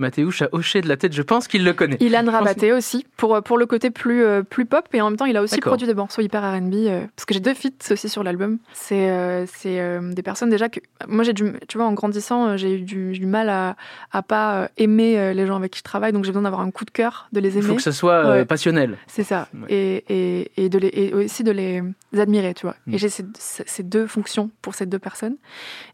[0.00, 1.96] Mathéouche a hoché de la tête, je pense qu'il le connaît.
[2.00, 5.26] Ilan Rabaté aussi, pour, pour le côté plus, euh, plus pop, et en même temps,
[5.26, 8.08] il a aussi produit des morceaux hyper RB, euh, parce que j'ai deux feats aussi
[8.08, 8.58] sur l'album.
[8.72, 10.80] C'est euh, euh, des personnes déjà que.
[11.06, 11.52] Moi, j'ai du.
[11.68, 13.76] Tu vois, en grandissant, euh, j'ai eu du, du mal à,
[14.12, 16.62] à pas euh, aimer euh, les gens avec qui je travaille, donc j'ai besoin d'avoir
[16.62, 17.76] un coup de cœur, de les Il faut aimer.
[17.76, 18.44] que ça soit euh, Ouais.
[18.44, 18.96] passionnel.
[19.06, 19.48] C'est ça.
[19.54, 19.66] Ouais.
[19.72, 21.82] Et, et, et, de les, et aussi de les
[22.16, 22.76] admirer, tu vois.
[22.90, 25.36] Et j'ai ces, ces ces deux fonctions pour ces deux personnes.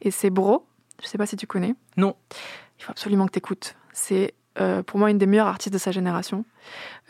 [0.02, 0.64] Et c'est Bro,
[1.02, 1.74] je sais pas si tu connais.
[1.96, 2.14] Non.
[2.78, 3.74] Il faut absolument que tu écoutes.
[3.96, 6.44] C'est euh, pour moi une des meilleures artistes de sa génération.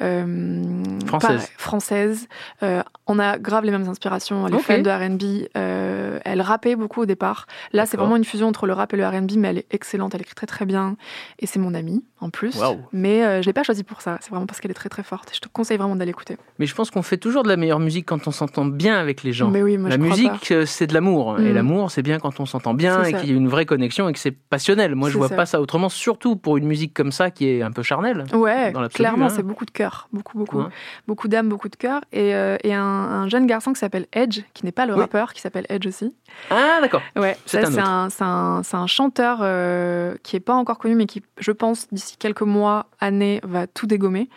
[0.03, 0.64] Euh,
[1.07, 1.49] Française.
[1.57, 2.29] française.
[2.62, 4.47] Euh, on a grave les mêmes inspirations.
[4.47, 5.49] Elle est fan de RB.
[5.57, 7.47] Euh, elle rappait beaucoup au départ.
[7.73, 10.14] Là, c'est vraiment une fusion entre le rap et le RB, mais elle est excellente.
[10.14, 10.97] Elle écrit très très bien.
[11.38, 12.59] Et c'est mon amie en plus.
[12.92, 14.19] Mais je l'ai pas choisie pour ça.
[14.21, 15.31] C'est vraiment parce qu'elle est très très forte.
[15.35, 16.37] Je te conseille vraiment d'aller écouter.
[16.59, 19.23] Mais je pense qu'on fait toujours de la meilleure musique quand on s'entend bien avec
[19.23, 19.49] les gens.
[19.51, 21.38] Mais oui, moi, la je musique, c'est de l'amour.
[21.40, 21.55] Et Mm.
[21.55, 24.12] l'amour, c'est bien quand on s'entend bien et qu'il y a une vraie connexion et
[24.12, 24.95] que c'est passionnel.
[24.95, 25.37] Moi, je C'est vois ça.
[25.37, 28.25] pas ça autrement, surtout pour une musique comme ça qui est un peu charnelle.
[28.35, 29.29] Ouais, Dans clairement, hein.
[29.31, 30.68] c'est beaucoup de cœur, beaucoup, beaucoup, Ouais.
[31.06, 34.40] beaucoup d'âme, beaucoup de cœur, et, euh, et un, un jeune garçon qui s'appelle Edge,
[34.52, 35.00] qui n'est pas le Oui.
[35.00, 36.14] rappeur, qui s'appelle Edge aussi.
[36.50, 37.02] Ah, d'accord.
[37.16, 41.52] Ouais, C'est un un, un, chanteur euh, qui est pas encore connu, mais qui, je
[41.52, 44.28] pense, d'ici quelques mois, années, va tout dégommer.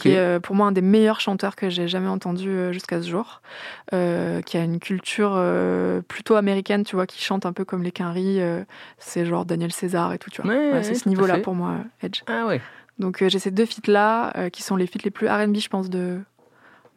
[0.00, 3.08] Qui est euh, pour moi un des meilleurs chanteurs que j'ai jamais entendu jusqu'à ce
[3.08, 3.42] jour.
[3.90, 5.40] Qui a une culture
[6.06, 8.40] plutôt américaine, tu vois, qui chante un peu comme les Quinry.
[8.98, 10.50] c'est genre Daniel César et tout, tu vois.
[10.50, 12.22] Ouais, Ouais, ouais, c'est ce niveau-là pour moi, Edge.
[12.26, 12.60] Ah ouais.
[12.98, 15.56] Donc euh, j'ai ces deux feats là euh, qui sont les feats les plus R&B
[15.56, 16.18] je pense de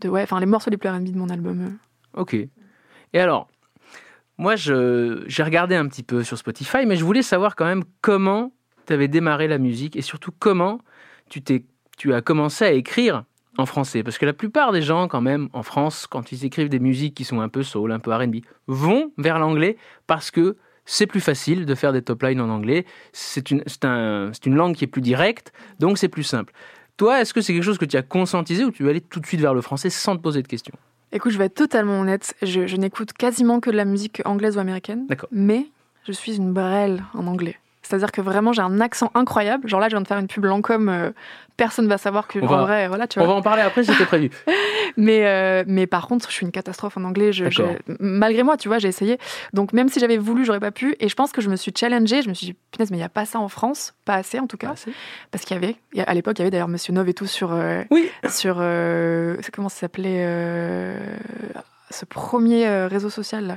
[0.02, 1.78] de ouais enfin les morceaux les plus R&B de mon album.
[2.14, 2.36] Ok.
[3.14, 3.50] Et alors,
[4.38, 8.52] moi, j'ai regardé un petit peu sur Spotify, mais je voulais savoir quand même comment
[8.88, 10.80] tu avais démarré la musique et surtout comment
[11.30, 11.66] tu, t'es,
[11.98, 13.24] tu as commencé à écrire
[13.58, 14.02] en français.
[14.02, 17.14] Parce que la plupart des gens, quand même, en France, quand ils écrivent des musiques
[17.14, 18.38] qui sont un peu soul, un peu RB,
[18.68, 20.58] vont vers l'anglais parce que
[20.93, 22.86] c'est plus facile de faire des top lines en anglais.
[23.13, 26.51] C'est une, c'est un- c'est une langue qui est plus directe, donc c'est plus simple.
[26.97, 29.19] Toi, est-ce que c'est quelque chose que tu as conscientisé ou tu es allé tout
[29.21, 30.75] de suite vers le français sans te poser de questions?
[31.13, 34.58] Écoute je vais être totalement honnête, je, je n'écoute quasiment que de la musique anglaise
[34.58, 35.08] ou américaine.
[35.08, 35.30] D'accord.
[35.32, 35.67] Mais
[36.06, 37.58] je suis une brêle en anglais.
[37.91, 39.67] C'est-à-dire que vraiment j'ai un accent incroyable.
[39.67, 41.12] Genre là je viens de faire une pub Lancôme, euh,
[41.58, 43.34] personne va savoir que On en va- vrai voilà tu On vois.
[43.34, 44.30] va en parler après, c'était prévu.
[44.97, 47.32] Mais, euh, mais par contre, je suis une catastrophe en anglais.
[47.32, 47.75] Je, D'accord.
[47.88, 49.17] je- malgré moi, tu vois, j'ai essayé.
[49.54, 50.97] Donc, même si j'avais voulu, j'aurais pas pu.
[50.99, 52.21] Et je pense que je me suis challengée.
[52.21, 53.93] Je me suis dit, punaise, mais il n'y a pas ça en France.
[54.04, 54.73] Pas assez, en tout cas.
[55.32, 57.54] Parce qu'il y avait, à l'époque, il y avait d'ailleurs Monsieur Nov et tout sur.
[57.54, 58.10] euh, Oui.
[58.30, 58.58] Sur.
[58.60, 60.25] euh, comment ça s'appelait
[61.89, 63.47] Ce premier réseau social,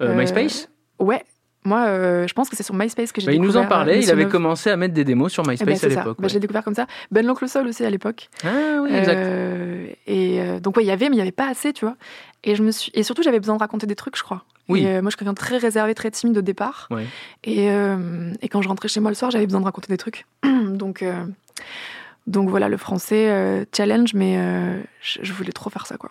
[0.00, 0.08] là.
[0.14, 0.68] MySpace?
[1.00, 1.24] Ouais.
[1.68, 3.66] Moi, euh, je pense que c'est sur MySpace que j'ai Bah, Il nous en découvert,
[3.66, 6.16] euh, parlait, il avait commencé à mettre des démos sur Eh ben, MySpace à l'époque.
[6.18, 6.28] Bah, ouais.
[6.30, 6.86] Je l'ai découvert comme ça.
[7.10, 8.30] Ben l'oncle Sol aussi à l'époque.
[8.42, 9.18] Ah oui, exact.
[9.18, 11.84] Euh, et euh, donc ouais, il y avait, mais il y avait pas assez, tu
[11.84, 11.96] vois.
[12.42, 14.44] Et je me suis, et surtout j'avais besoin de raconter des trucs, je crois.
[14.70, 14.80] Oui.
[14.80, 16.88] Et, moi, je suis quelqu'un très réservé, très timide au départ.
[16.90, 17.06] Ouais.
[17.44, 20.26] Et, et quand je rentrais chez moi le soir, j'avais besoin de raconter des trucs.
[20.44, 21.04] donc
[22.26, 24.38] donc voilà, le français challenge, mais
[25.02, 26.10] je voulais trop faire ça, quoi.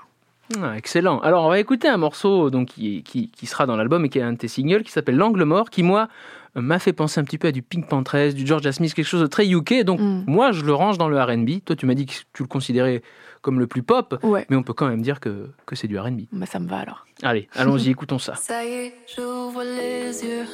[0.62, 1.20] Ah, excellent.
[1.20, 4.20] Alors, on va écouter un morceau donc, qui, qui, qui sera dans l'album et qui
[4.20, 6.08] est un de tes singles qui s'appelle L'Angle Mort, qui, moi,
[6.56, 9.22] m'a fait penser un petit peu à du Pink Panthers, du Georgia Smith, quelque chose
[9.22, 9.84] de très UK.
[9.84, 10.24] Donc, Mm.
[10.28, 11.64] moi, je le range dans le RB.
[11.66, 13.02] Toi, tu m'as dit que tu le considérais
[13.42, 16.00] comme le plus pop, Ouais, mais on peut quand même dire que, que c'est du
[16.00, 16.22] RB.
[16.32, 17.06] bah, ça me va alors.
[17.24, 18.36] Allez, allons-y, écoutons ça.
[18.36, 20.46] Ça y est, j'ouvre les yeux.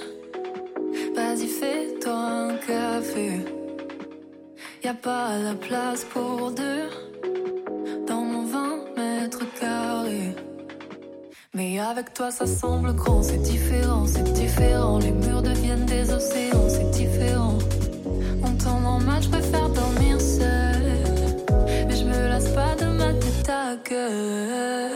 [1.15, 3.39] Vas-y, fais-toi un café.
[4.83, 6.89] Y a pas la place pour deux
[11.55, 14.97] Mais avec toi, ça semble grand, c'est différent, c'est différent.
[14.97, 17.59] Les murs deviennent des océans, c'est différent.
[18.41, 20.81] En temps normal, je préfère dormir seul.
[21.87, 24.89] Mais je me lasse pas de ma tête à gueule.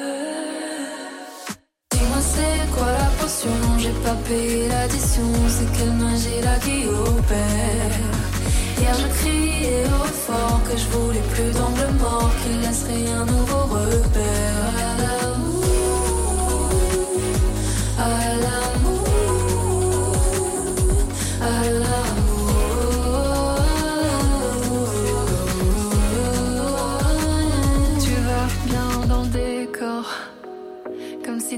[1.91, 3.51] Dis-moi c'est quoi la potion?
[3.77, 7.97] J'ai pas payé l'addition C'est quelle magie là qui opère
[8.79, 13.63] Hier je criais au fort Que je voulais plus d'angle mort Qu'il laisserait un nouveau
[13.75, 15.36] repère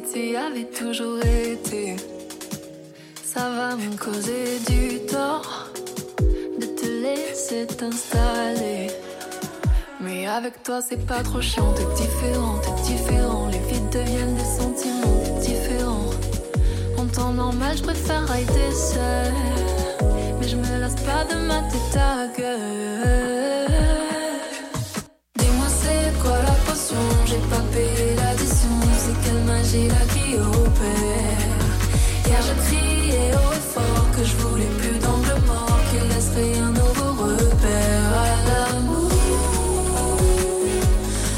[0.05, 0.35] si
[0.77, 1.95] toujours été.
[3.23, 5.71] Ça va me causer du tort
[6.59, 8.87] de te laisser t'installer.
[9.99, 13.47] Mais avec toi, c'est pas trop chiant, t'es différent, t'es différent.
[13.47, 16.09] Les vides deviennent des sentiments, t'es différent.
[16.97, 19.33] En temps normal, je préfère rider seul.
[20.39, 21.59] Mais je me lasse pas de ma
[29.69, 31.55] fragile à qui opère
[32.25, 36.71] Hier je criais haut et fort que je voulais plus d'angle mort Qu'il l'esprit un
[36.71, 38.11] nouveau repère.
[38.17, 39.11] À l'amour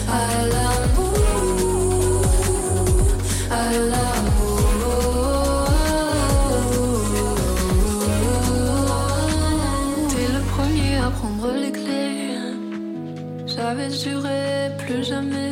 [0.08, 1.18] à l'amour
[3.52, 4.60] à l'amour.
[10.10, 12.38] T'es le premier à prendre les clés.
[13.46, 15.51] J'avais juré plus jamais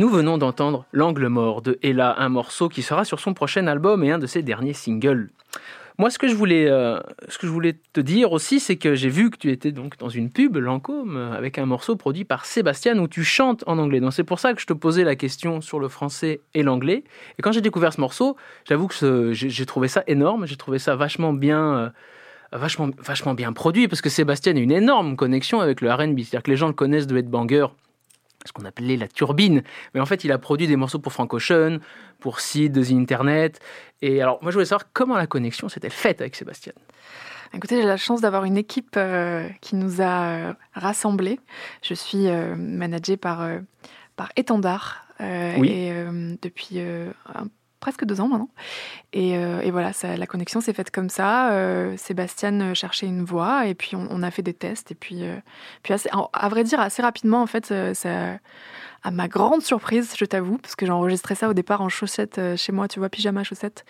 [0.00, 4.02] Nous venons d'entendre L'angle mort de Ella, un morceau qui sera sur son prochain album
[4.02, 5.28] et un de ses derniers singles.
[5.98, 6.98] Moi, ce que je voulais, euh,
[7.28, 9.98] ce que je voulais te dire aussi, c'est que j'ai vu que tu étais donc
[9.98, 14.00] dans une pub Lancôme avec un morceau produit par Sébastien où tu chantes en anglais.
[14.00, 17.04] Donc c'est pour ça que je te posais la question sur le français et l'anglais.
[17.38, 20.46] Et quand j'ai découvert ce morceau, j'avoue que j'ai trouvé ça énorme.
[20.46, 21.76] J'ai trouvé ça vachement bien.
[21.76, 21.90] euh,
[22.52, 26.18] Vachement, vachement bien produit parce que Sébastien a une énorme connexion avec le RB.
[26.18, 27.66] C'est-à-dire que les gens le connaissent de Headbanger,
[28.46, 29.62] ce qu'on appelait la turbine.
[29.94, 31.78] Mais en fait, il a produit des morceaux pour Frank Ocean,
[32.20, 33.60] pour Sid, The Internet.
[34.02, 36.72] Et alors, moi, je voulais savoir comment la connexion s'était faite avec Sébastien.
[37.52, 41.40] Écoutez, j'ai la chance d'avoir une équipe euh, qui nous a euh, rassemblés.
[41.82, 43.58] Je suis euh, managée par, euh,
[44.16, 45.68] par Étendard euh, Oui.
[45.70, 45.92] et,
[46.40, 47.48] depuis un-
[47.80, 48.50] presque deux ans maintenant.
[49.12, 51.52] Et, euh, et voilà, ça, la connexion s'est faite comme ça.
[51.52, 54.92] Euh, Sébastien euh, cherchait une voix et puis on, a fait des tests.
[54.92, 55.24] Et puis,
[55.82, 58.38] puis assez- à vrai dire, assez rapidement, en fait, ça,
[59.02, 62.38] à ma grande surprise, je t'avoue, parce que j'ai enregistré ça au départ en chaussettes
[62.38, 63.84] euh, chez moi, tu vois, pyjama chaussettes.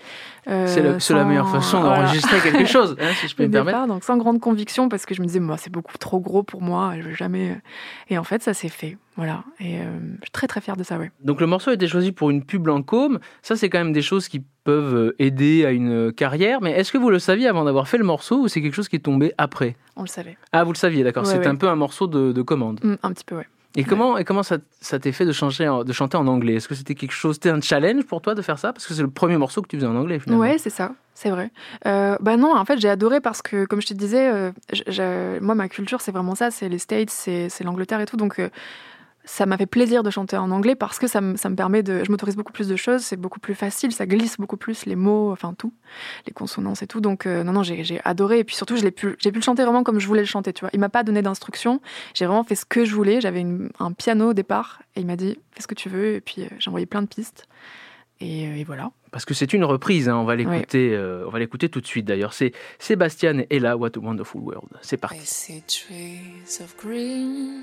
[0.48, 2.02] Euh, C'est la meilleure façon voilà.
[2.04, 3.86] d'enregistrer quelque chose, hein, si je peux Au me permettre.
[3.86, 6.62] donc sans grande conviction, parce que je me disais, moi, c'est beaucoup trop gros pour
[6.62, 7.60] moi, je vais jamais.
[8.08, 9.42] Et en fait, ça s'est fait, voilà.
[9.58, 9.84] Et euh,
[10.20, 11.10] je suis très très fière de ça, ouais.
[11.24, 13.18] Donc le morceau a été choisi pour une pub Lancôme.
[13.42, 16.60] Ça, c'est quand même des choses qui peuvent euh, aider à une carrière.
[16.60, 18.88] Mais est-ce que vous le saviez avant d'avoir fait le morceau ou c'est quelque chose
[18.88, 19.76] qui est tombé après?
[19.96, 20.36] On le savait.
[20.52, 21.24] Ah, vous le saviez, d'accord.
[21.24, 21.46] Ouais, c'est ouais.
[21.46, 22.78] un peu un morceau de, de commande.
[22.84, 23.46] Mm, un petit peu, ouais.
[23.76, 24.58] Et comment, et comment ça,
[24.98, 26.54] t'est fait de, changer, de chanter en anglais?
[26.54, 28.72] Est-ce que c'était quelque chose, c'était un challenge pour toi de faire ça?
[28.72, 30.42] Parce que c'est le premier morceau que tu faisais en anglais finalement.
[30.42, 31.52] Ouais, c'est ça, c'est vrai.
[31.86, 35.54] Euh, bah non, en fait, j'ai adoré parce que, comme je te disais, euh, moi,
[35.54, 38.16] ma culture, c'est vraiment ça, c'est les States, c'est c'est l'Angleterre et tout.
[38.16, 38.48] Donc, euh,
[39.32, 41.82] ça m'a fait plaisir de chanter en anglais parce que ça, me- ça me permet
[41.82, 42.02] de.
[42.04, 44.96] Je m'autorise beaucoup plus de choses, c'est beaucoup plus facile, ça glisse beaucoup plus les
[44.96, 45.72] mots, enfin tout,
[46.26, 47.00] les consonances et tout.
[47.00, 48.40] Donc, euh, non, non, j'ai j'ai adoré.
[48.40, 50.26] Et puis surtout, je l'ai pu, j'ai pu le chanter vraiment comme je voulais le
[50.26, 50.70] chanter, tu vois.
[50.72, 51.80] Il m'a pas donné d'instructions,
[52.14, 53.20] j'ai vraiment fait ce que je voulais.
[53.20, 56.14] J'avais une- un piano au départ et il m'a dit, fais ce que tu veux.
[56.16, 57.46] Et puis, euh, j'ai envoyé plein de pistes.
[58.22, 58.90] Et, euh, et voilà.
[59.12, 61.86] Parce que c'est une reprise, hein, on va l'écouter euh, on va l'écouter tout de
[61.86, 62.32] suite d'ailleurs.
[62.34, 64.68] C'est Sébastien et Ella, What a Wonderful World.
[64.82, 65.18] C'est parti.
[65.18, 67.62] I see trees of green,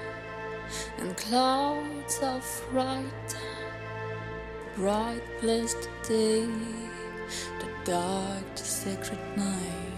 [0.97, 2.43] and clouds of
[2.73, 3.35] white,
[4.75, 6.45] bright blessed day,
[7.59, 9.93] the dark, the sacred night,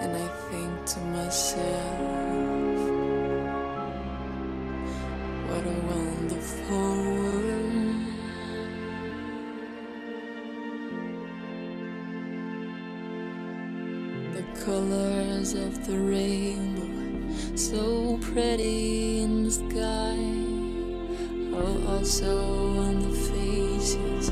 [0.00, 1.98] and I think to myself,
[5.48, 8.04] what a wonderful world.
[14.34, 16.97] The colors of the rainbow,
[17.54, 20.18] so pretty in the sky,
[21.56, 22.36] are also
[22.78, 24.28] on the faces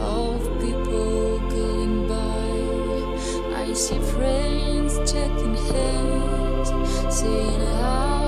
[0.00, 3.62] of people going by.
[3.62, 6.68] I see friends checking hands,
[7.16, 8.25] saying, How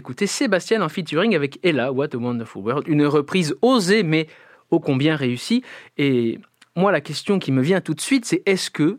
[0.00, 4.28] d'écouter Sébastien en featuring avec Ella, What a Wonderful World, une reprise osée mais
[4.70, 5.62] ô combien réussie.
[5.98, 6.38] Et
[6.74, 8.98] moi, la question qui me vient tout de suite, c'est est-ce que,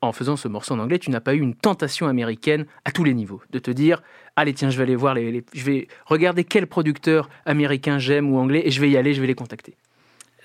[0.00, 3.04] en faisant ce morceau en anglais, tu n'as pas eu une tentation américaine à tous
[3.04, 4.02] les niveaux De te dire,
[4.34, 8.62] allez, tiens, je vais aller voir, je vais regarder quel producteur américain j'aime ou anglais
[8.64, 9.76] et je vais y aller, je vais les contacter?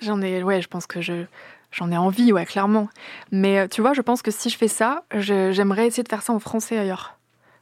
[0.02, 1.24] J'en ai, ouais, je pense que je,
[1.72, 2.90] j'en ai envie, ouais, clairement.
[3.32, 6.22] Mais euh, tu vois, je pense que si je fais ça, j'aimerais essayer de faire
[6.22, 7.17] ça en français ailleurs.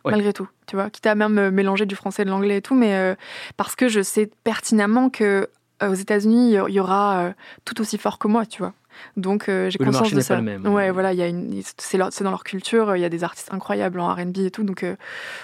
[0.06, 0.12] Ouais.
[0.12, 2.62] Malgré tout, tu vois, quitte à même euh, mélanger du français et de l'anglais et
[2.62, 3.14] tout, mais euh,
[3.56, 5.48] parce que je sais pertinemment que
[5.82, 7.32] euh, aux États-Unis, il y aura
[7.64, 8.72] tout aussi fort que moi, tu vois.
[9.18, 10.34] Donc euh, j'ai Oui, conscience de ça.
[10.36, 10.66] pas le même.
[10.66, 13.08] Ouais, voilà, il y a une, c'est, leur- c'est dans leur culture, il y a
[13.10, 14.96] des artistes incroyables en R&B et tout, donc euh,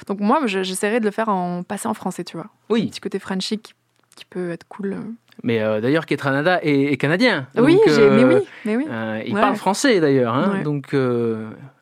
[0.06, 2.46] donc moi, je- j'essaierai de le faire en passer en français, tu vois.
[2.70, 3.74] Oui, Petit côté Frenchy qui,
[4.16, 4.96] qui peut être cool.
[5.42, 7.46] Mais euh, d'ailleurs, Ketranada est, est canadien.
[7.56, 8.86] oui, donc, mais euh, oui, mais oui.
[8.88, 9.40] euh, il Ouais.
[9.40, 10.62] parle français d'ailleurs, hein, Ouais.
[10.62, 10.94] donc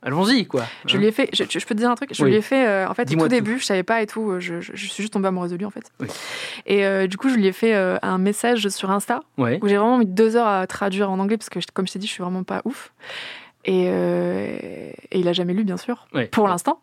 [0.03, 0.63] allons-y quoi.
[0.87, 2.31] Je lui ai fait, je, je peux te dire un truc, je Oui.
[2.31, 3.29] lui ai fait, en fait, au tout tout.
[3.29, 5.65] début, je savais pas et tout, je, je- je suis juste tombée amoureuse de lui,
[5.67, 5.91] en fait.
[6.01, 6.07] Oui.
[6.67, 9.59] Et du coup, je lui ai fait un message sur Insta, Ouais.
[9.63, 11.99] où j'ai vraiment mis deux heures à traduire en anglais, parce que, comme je t'ai
[11.99, 12.93] dit, je suis vraiment pas ouf.
[13.67, 16.81] Et, et il a jamais lu, bien sûr, pour l'instant.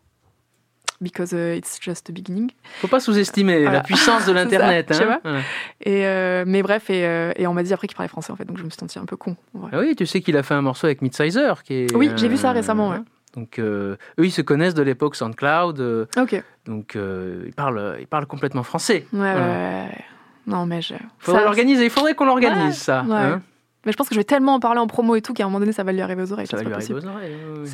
[1.00, 2.50] Because uh, it's just the beginning.
[2.82, 3.78] Faut pas sous-estimer Voilà.
[3.78, 4.92] la puissance de l'internet.
[4.92, 5.20] hein.
[5.24, 5.42] Ouais.
[5.82, 8.36] Et, euh, mais bref, et, euh, et on m'a dit après qu'il parlait français, en
[8.36, 9.36] fait, donc je me suis sentie un peu con.
[9.72, 11.96] Ah oui, tu sais qu'il a fait un morceau avec Midsizer, qui est.
[11.96, 12.98] Oui, j'ai vu ça euh, récemment, ouais.
[13.36, 16.42] Donc euh, eux, ils se connaissent de l'époque SoundCloud, euh, Ok.
[16.66, 19.06] donc euh, ils parlent, ils parlent complètement français.
[19.14, 19.46] Ouais, ouais, Voilà.
[19.46, 20.04] ouais, ouais.
[20.48, 20.96] Non, mais je.
[21.20, 21.84] Faudrait l'organiser.
[21.84, 23.04] Il faudrait qu'on l'organise ça.
[23.04, 23.14] ouais.
[23.16, 23.42] hein.
[23.86, 25.48] Mais je pense que je vais tellement en parler en promo et tout qu'à un
[25.48, 26.48] moment donné, ça va lui arriver aux oreilles.
[26.48, 27.36] ça va lui arriver aux oreilles.
[27.60, 27.70] oui,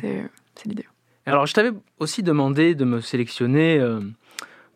[0.54, 0.86] c'est l'idée.
[1.26, 4.00] Alors, je t'avais aussi demandé de me sélectionner euh,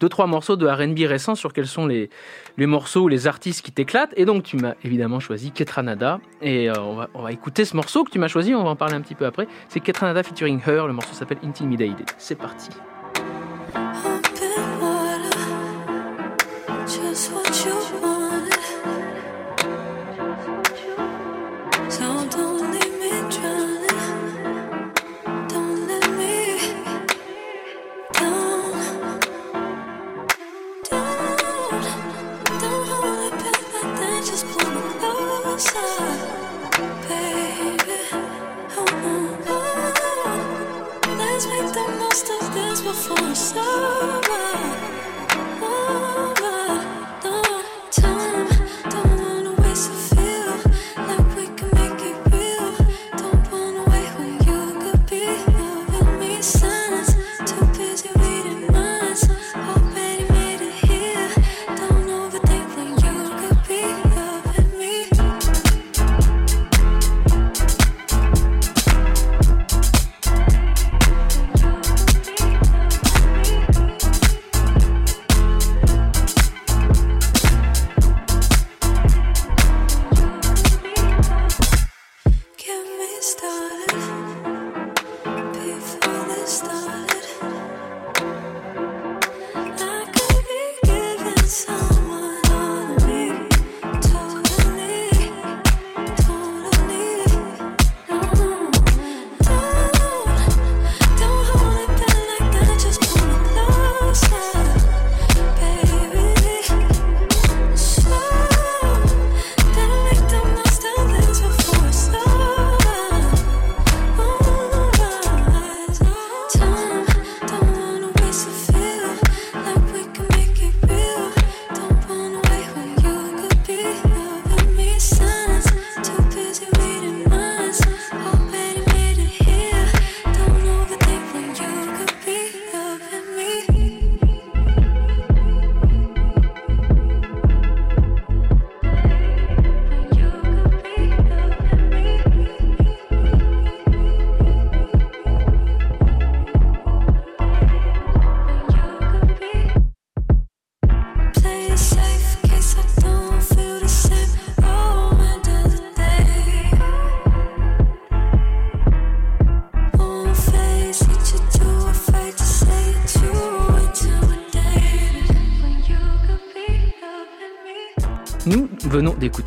[0.01, 2.09] deux, trois morceaux de RB récents sur quels sont les,
[2.57, 4.15] les morceaux ou les artistes qui t'éclatent.
[4.17, 6.21] Et donc, tu m'as évidemment choisi Ketranada.
[6.41, 8.71] Et euh, on, va, on va écouter ce morceau que tu m'as choisi, on va
[8.71, 9.47] en parler un petit peu après.
[9.69, 12.07] C'est Ketranada featuring Her, le morceau s'appelle Intimidated.
[12.17, 12.71] C'est parti.
[43.39, 44.28] stop.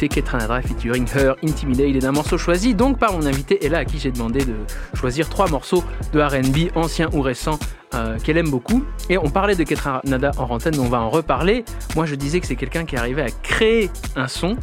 [0.01, 3.85] Venons d'écouter Ketranada featuring Her, Intimidated, un morceau choisi donc par mon invité Ella, à
[3.85, 4.55] qui j'ai demandé de
[4.93, 5.83] choisir trois morceaux
[6.13, 7.59] de RB, anciens ou récents,
[7.93, 8.83] euh, qu'elle aime beaucoup.
[9.09, 11.65] Et on parlait de Ketranada en mais on va en reparler.
[11.95, 14.57] Moi, je disais que c'est quelqu'un qui arrivait à créer un son.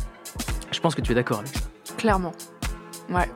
[0.72, 1.60] Je pense que tu es d'accord avec ça.
[1.96, 2.32] Clairement.
[3.10, 3.30] Ouais.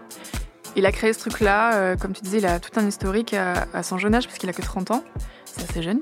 [0.74, 3.82] Il a créé ce truc-là, euh, comme tu disais, il a tout un historique à,
[3.82, 5.04] son jeune âge, parce qu'il a que 30 ans.
[5.44, 6.00] C'est assez jeune.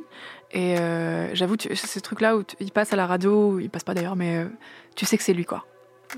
[0.53, 4.17] Et euh, j'avoue, ce truc-là où il passe à la radio, il passe pas d'ailleurs,
[4.17, 4.47] mais
[4.95, 5.65] tu sais que c'est lui, quoi.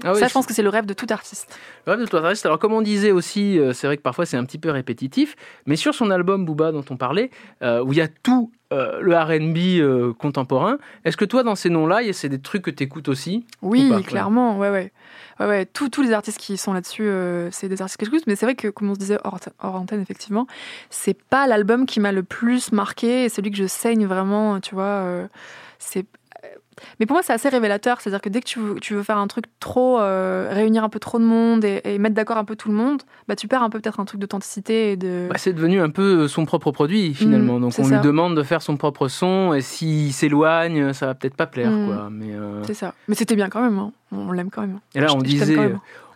[0.04, 1.58] Ah oui, ça, je pense que c'est le rêve de tout artiste.
[1.86, 2.46] Le rêve de toi reste.
[2.46, 5.36] Alors, comme on disait aussi, euh, c'est vrai que parfois c'est un petit peu répétitif,
[5.66, 7.30] mais sur son album Booba dont on parlait,
[7.62, 11.54] euh, où il y a tout euh, le RB euh, contemporain, est-ce que toi, dans
[11.54, 14.02] ces noms-là, c'est des trucs que tu écoutes aussi Oui, Ou pas, ouais.
[14.02, 14.92] clairement, ouais, ouais.
[15.40, 15.66] ouais, ouais.
[15.66, 17.08] Tous, tous les artistes qui sont là-dessus,
[17.50, 19.74] c'est des artistes que j'écoute, mais c'est vrai que, comme on se disait hors, hors
[19.74, 20.46] antenne, effectivement,
[20.88, 24.74] c'est pas l'album qui m'a le plus marqué, et celui que je saigne vraiment, tu
[24.74, 25.28] vois.
[25.78, 26.06] c'est.
[26.80, 29.02] Euh, Mais pour moi, c'est assez révélateur, c'est-à-dire que dès que tu veux, tu veux
[29.02, 32.36] faire un truc trop, euh, réunir un peu trop de monde et, et mettre d'accord
[32.36, 34.96] un peu tout le monde, bah tu perds un peu peut-être un truc d'authenticité et
[34.96, 35.26] de.
[35.30, 37.58] Bah, c'est devenu un peu son propre produit finalement.
[37.58, 37.96] Mm, Donc on ça.
[37.96, 41.70] lui demande de faire son propre son et s'il s'éloigne, ça va peut-être pas plaire.
[41.70, 41.86] Mm.
[41.86, 42.08] Quoi.
[42.10, 42.94] Mais, euh, C'est ça.
[43.08, 43.92] Mais c'était bien quand même, hein.
[44.12, 44.80] on l'aime quand même.
[44.94, 45.56] Et là, on je disait.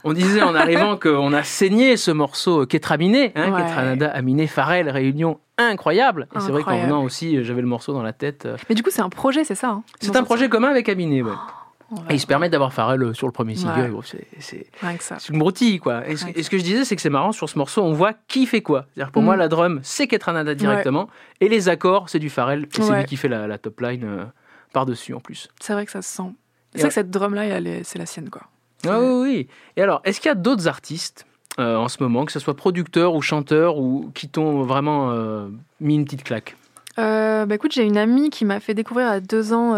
[0.07, 3.63] On disait en arrivant qu'on a saigné ce morceau Ketraminé, hein, Ouais.
[3.63, 6.29] Ketranada, Aminé, Pharrell, réunion incroyable.
[6.37, 8.47] Et c'est vrai qu'en venant aussi, j'avais le morceau dans la tête.
[8.47, 10.69] euh, Mais du coup, c'est un projet, c'est ça hein C'est Ils un projet commun
[10.69, 11.23] avec Aminé.
[11.23, 11.31] ouais.
[11.31, 13.93] sorti- Et il se permet d'avoir Pharrell euh, sur le premier single.
[13.95, 14.03] Ouais.
[14.41, 16.07] C'est- une broutille, quoi.
[16.09, 17.93] Et ce, et ce que je disais, c'est que c'est marrant, sur ce morceau, on
[17.93, 18.87] voit qui fait quoi.
[18.95, 19.25] C'est-à-dire, pour Mm.
[19.27, 21.09] moi, la drum, c'est Ketranada directement.
[21.41, 22.65] Et les accords, c'est du Pharrell.
[22.65, 24.25] Et c'est lui qui fait la, la top line euh,
[24.73, 25.49] par-dessus, en plus.
[25.61, 26.31] C'est vrai que ça se sent.
[26.75, 27.45] C'est vrai que cette drum-là,
[27.85, 28.43] c'est la sienne, quoi.
[28.89, 29.49] Ah oui, oui.
[29.77, 31.27] Et alors, est-ce qu'il y a d'autres artistes
[31.59, 35.49] euh, en ce moment, que ce soit producteurs ou chanteurs, ou qui t'ont vraiment euh,
[35.81, 36.57] mis une petite claque?
[36.99, 39.75] Euh, bah écoute, j'ai une amie qui m'a fait découvrir à deux ans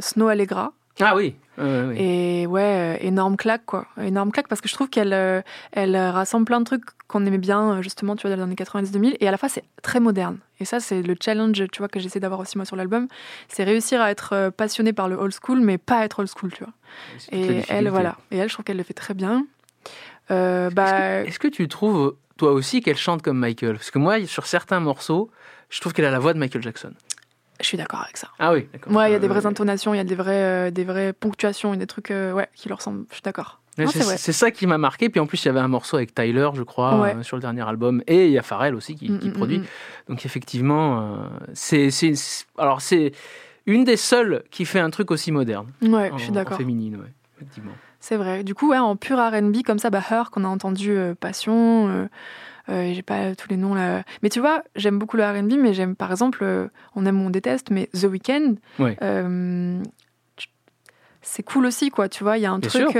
[0.00, 0.72] Snow Allegra.
[1.00, 1.34] Ah oui.
[1.58, 3.86] Et ouais, euh, énorme claque, quoi.
[4.00, 5.42] Énorme claque parce que je trouve qu'elle euh,
[5.72, 8.54] elle euh, rassemble plein de trucs qu'on aimait bien, justement, tu vois, dans les années
[8.54, 9.16] 90-2000.
[9.20, 10.38] Et à la fois, c'est très moderne.
[10.60, 13.08] Et ça, c'est le challenge, tu vois, que j'essaie d'avoir aussi moi sur l'album.
[13.48, 16.64] C'est réussir à être passionné par le old school, mais pas être old school, tu
[16.64, 16.72] vois.
[17.32, 18.16] Et elle, voilà.
[18.30, 19.46] Et elle, je trouve qu'elle le fait très bien.
[20.30, 23.74] Euh, bah, Est-ce que tu trouves, toi aussi, qu'elle chante comme Michael?
[23.74, 25.30] Parce que moi, sur certains morceaux,
[25.68, 26.92] je trouve qu'elle a la voix de Michael Jackson.
[27.62, 28.28] Je suis d'accord avec ça.
[28.38, 28.92] Ah oui, d'accord.
[28.92, 30.84] Ouais, il y a des Euh, vraies intonations, il y a des vraies, euh, des
[30.84, 33.04] vraies ponctuations, il y a des trucs euh, ouais, qui leur ressemblent.
[33.10, 33.58] Je suis d'accord.
[33.94, 35.08] C'est ça qui m'a marqué.
[35.08, 37.14] Puis en plus, il y avait un morceau avec Tyler, je crois, Ouais.
[37.16, 38.02] euh, sur le dernier album.
[38.06, 39.58] Et il y a Pharrell aussi qui, qui Mm, mm, produit.
[39.60, 39.64] mm,
[40.10, 41.16] Donc effectivement, euh,
[41.54, 41.88] c'est
[42.58, 42.80] alors
[43.64, 45.68] une des seules qui fait un truc aussi moderne.
[45.80, 46.58] Ouais, en, je suis d'accord.
[46.58, 47.72] féminine, ouais, effectivement.
[47.98, 48.42] C'est vrai.
[48.44, 51.88] Du coup, ouais, en pur R&B comme ça, bah Her qu'on a entendu, euh, Passion.
[52.68, 54.02] Euh, j'ai pas tous les noms là.
[54.22, 57.26] Mais tu vois, j'aime beaucoup le R&B, mais j'aime par exemple, euh, on aime ou
[57.26, 58.54] on déteste, mais The Weeknd.
[58.78, 58.96] Ouais.
[59.02, 59.82] euh,
[61.22, 62.08] c'est cool aussi, quoi.
[62.08, 62.96] Tu vois, il y a un Bien truc.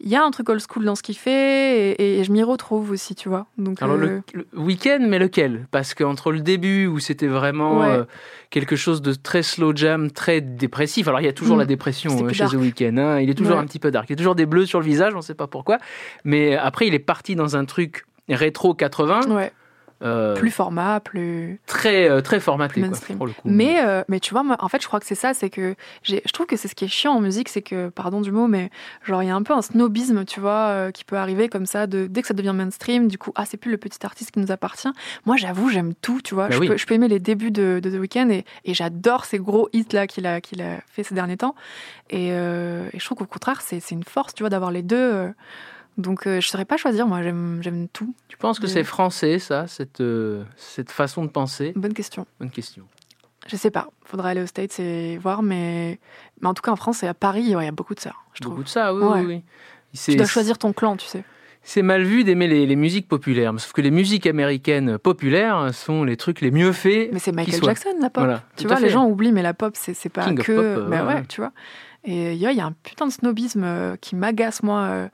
[0.00, 2.44] Il y a un truc old school dans ce qu'il fait et, et je m'y
[2.44, 3.48] retrouve aussi, tu vois.
[3.58, 5.66] Donc, Alors le, le week-end, mais lequel?
[5.72, 8.02] Parce qu'entre le début où c'était vraiment Ouais.
[8.50, 11.08] quelque chose de très slow jam, très dépressif.
[11.08, 11.60] Alors il y a toujours Mm.
[11.60, 12.52] la dépression chez dark.
[12.52, 12.96] The Weeknd.
[12.96, 13.18] hein.
[13.18, 13.60] Il est toujours Ouais.
[13.62, 14.08] un petit peu dark.
[14.08, 15.78] Il y a toujours des bleus sur le visage, on ne sait pas pourquoi.
[16.22, 18.04] Mais après, il est parti dans un truc
[18.34, 19.52] rétro 80, ouais,
[20.02, 21.60] euh, plus format, plus.
[21.66, 23.40] très euh, très formaté quoi, pour le coup.
[23.44, 25.74] Mais, euh, mais tu vois, moi, en fait, je crois que c'est ça, c'est que
[26.04, 28.46] je trouve que c'est ce qui est chiant en musique, c'est que, pardon du mot,
[28.46, 28.70] mais
[29.04, 31.66] genre, il y a un peu un snobisme, tu vois, euh, qui peut arriver comme
[31.66, 34.30] ça, de, dès que ça devient mainstream, du coup, ah, c'est plus le petit artiste
[34.30, 34.90] qui nous appartient.
[35.26, 36.46] Moi, j'avoue, j'aime tout, tu vois.
[36.46, 36.68] Bah je, oui.
[36.68, 39.68] peux, je peux aimer les débuts de, de The Weeknd et, et j'adore ces gros
[39.72, 41.56] hits-là qu'il a, qu'il a fait ces derniers temps.
[42.10, 45.32] Et, et je trouve qu'au contraire, c'est une force, tu vois, d'avoir les deux.
[45.98, 48.14] Donc, euh, je ne saurais pas choisir, moi, j'aime tout.
[48.28, 51.72] Tu penses que c'est français ça, cette euh, cette façon de penser?
[51.76, 52.26] Bonne question.
[52.40, 52.84] Bonne question.
[53.46, 53.88] Je sais pas.
[54.04, 55.98] Faudrait aller aux States et voir, mais,
[56.40, 58.00] mais en tout cas en France et à Paris, ouais, il y a beaucoup de
[58.00, 58.54] ça, je trouve.
[58.54, 59.20] Beaucoup de ça, oui, Ouais.
[59.26, 59.42] oui,
[60.04, 61.24] Tu dois choisir ton clan, tu sais.
[61.62, 66.04] C'est mal vu d'aimer les, les musiques populaires, sauf que les musiques américaines populaires sont
[66.04, 67.10] les trucs les mieux faits.
[67.12, 67.62] Mais c'est Michael.
[67.62, 68.22] Jackson, la pop.
[68.24, 70.52] Voilà, tu vois, les gens oublient, mais la pop, c'est pas King of que.
[70.52, 71.52] pop, euh, bah ouais, tu vois.
[72.04, 75.08] Et il y, y a un putain de snobisme qui m'agace, moi.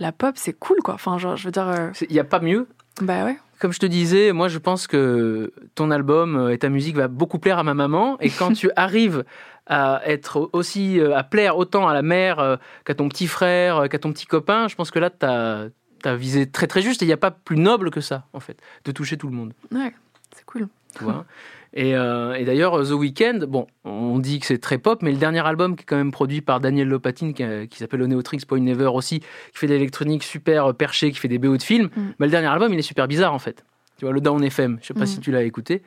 [0.00, 0.94] Euh, la pop, c'est cool, quoi.
[0.94, 1.68] Enfin, genre, je veux dire.
[1.68, 2.66] euh, Il n'y a pas mieux.
[3.00, 3.38] bah ouais.
[3.58, 7.08] Comme je te disais, moi je pense que ton album euh, et ta musique va
[7.08, 8.16] beaucoup plaire à ma maman.
[8.20, 9.24] Et quand tu arrives
[9.66, 13.78] à être aussi euh, à plaire autant à la mère euh, qu'à ton petit frère,
[13.78, 17.02] euh, qu'à ton petit copain, je pense que là tu as, visé très très juste.
[17.02, 19.34] Et il n'y a pas plus noble que ça, en fait, de toucher tout le
[19.34, 19.52] monde.
[19.72, 19.92] Ouais,
[20.36, 20.68] c'est cool.
[20.96, 21.24] tu vois.
[21.74, 25.18] Et, euh, et d'ailleurs, The Weeknd, bon, on dit que c'est très pop, mais le
[25.18, 28.38] dernier album qui est quand même produit par Daniel Lopatin, qui, euh, qui s'appelle Oneotrix
[28.48, 31.88] Point Never aussi, qui fait de l'électronique super perché, qui fait des BO de films,
[31.94, 32.00] Mm.
[32.18, 33.64] bah, le dernier album, il est super bizarre en fait.
[33.98, 35.06] Tu vois, le Down FM, je sais pas Mm.
[35.06, 35.82] si tu l'as écouté.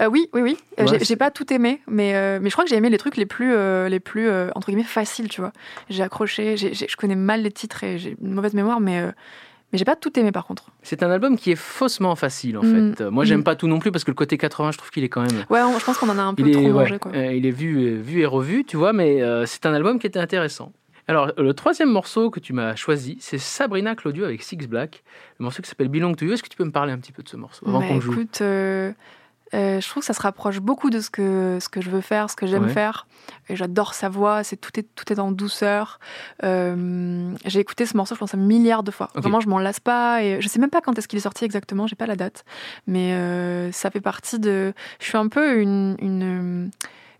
[0.00, 0.56] Euh, oui, oui, oui.
[0.78, 2.96] Euh, Ouais, j'ai- pas tout aimé, mais, euh, mais je crois que j'ai aimé les
[2.98, 5.52] trucs les plus, euh, les plus euh, entre guillemets, faciles, tu vois.
[5.90, 9.10] J'ai accroché, je connais mal les titres et j'ai une mauvaise mémoire, mais, euh,
[9.72, 10.70] mais j'ai pas tout aimé par contre.
[10.82, 12.94] C'est un album qui est faussement facile en Mm.
[12.96, 13.02] fait.
[13.10, 13.44] Moi, j'aime Mm.
[13.44, 15.44] pas tout non plus parce que le côté 80, je trouve qu'il est quand même.
[15.50, 17.12] Ouais, on- je pense qu'on en a un peu Il trop est, ouais, mangé, quoi.
[17.14, 19.98] euh, il est vu, euh, vu et revu, tu vois, mais euh, c'est un album
[19.98, 20.72] qui était intéressant.
[21.08, 25.02] Alors, le troisième morceau que tu m'as choisi, c'est Sabrina Claudio avec Six Black,
[25.40, 26.32] le morceau qui s'appelle Belong to You.
[26.34, 28.00] Est-ce que tu peux me parler un petit peu de ce morceau avant Bah, qu'on
[28.00, 28.12] joue?
[28.12, 28.92] écoute, euh,
[29.52, 32.00] Euh, je trouve que ça se rapproche beaucoup de ce que, ce que je veux
[32.00, 32.72] faire, ce que j'aime Ouais.
[32.72, 33.06] faire.
[33.48, 35.98] Et j'adore sa voix, c'est, tout, est, tout est en douceur.
[36.44, 39.08] Euh, j'ai écouté ce morceau, je pense, un milliard de fois.
[39.14, 40.22] Vraiment, je m'en lasse pas.
[40.22, 42.44] Et je sais même pas quand est-ce qu'il est sorti exactement, j'ai pas la date.
[42.86, 44.72] Mais euh, ça fait partie de.
[45.00, 46.70] Je suis un peu une, une,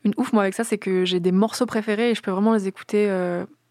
[0.05, 2.53] une ouf, moi, avec ça, c'est que j'ai des morceaux préférés et je peux vraiment
[2.55, 3.11] les écouter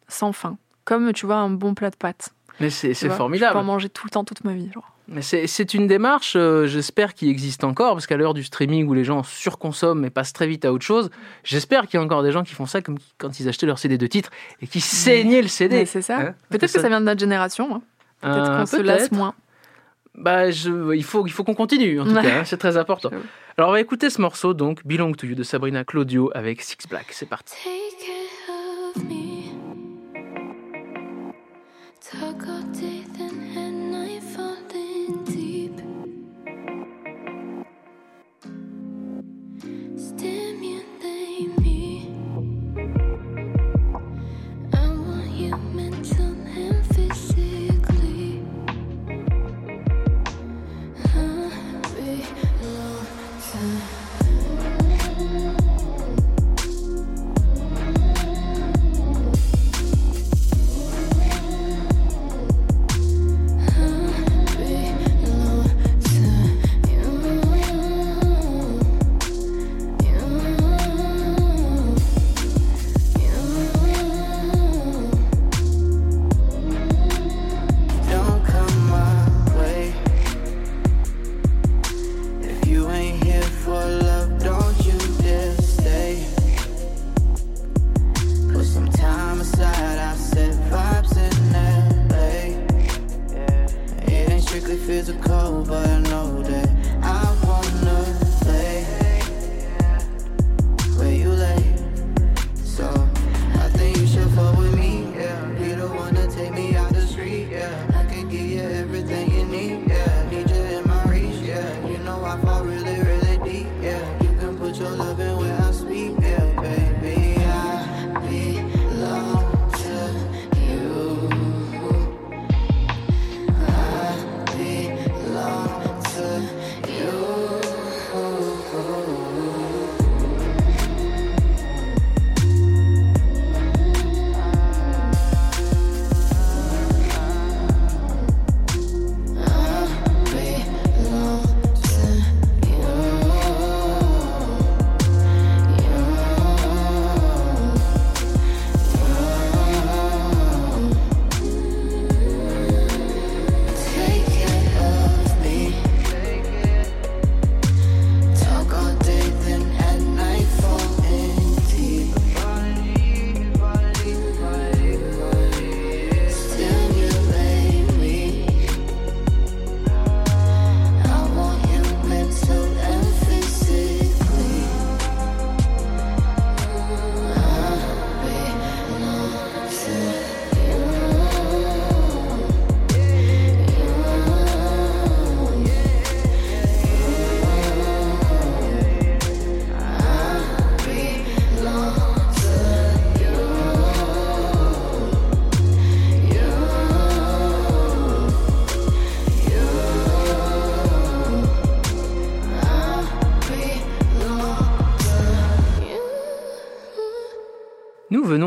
[0.08, 0.58] sans fin.
[0.86, 2.32] Comme, tu vois, un bon plat de pâtes.
[2.60, 3.16] Mais c'est tu c'est vois.
[3.18, 3.50] formidable.
[3.52, 4.70] Je peux en manger tout le temps, toute ma vie.
[4.74, 4.92] Genre.
[5.08, 8.86] Mais c'est- c'est une démarche, euh, j'espère, qui existe encore, parce qu'à l'heure du streaming
[8.88, 11.10] où les gens surconsomment et passent très vite à autre chose,
[11.44, 13.80] j'espère qu'il y a encore des gens qui font ça comme quand ils achetaient leur
[13.80, 14.30] CD de titre
[14.62, 15.78] et qui saignaient le CD.
[15.78, 16.18] Mais c'est ça.
[16.20, 17.76] Hein Peut-être que ça vient de notre génération.
[17.76, 17.82] hein.
[18.22, 19.34] Peut-être Euh, qu'on se lasse moins.
[20.16, 23.10] Bah, je- il faut, il faut qu'on continue, en tout cas, hein, c'est très important.
[23.58, 26.78] Alors, on va écouter ce morceau, donc, Belong to You de Sabrina Claudio avec Six
[26.90, 27.08] Black.
[27.12, 27.56] C'est parti.
[27.64, 29.29] Take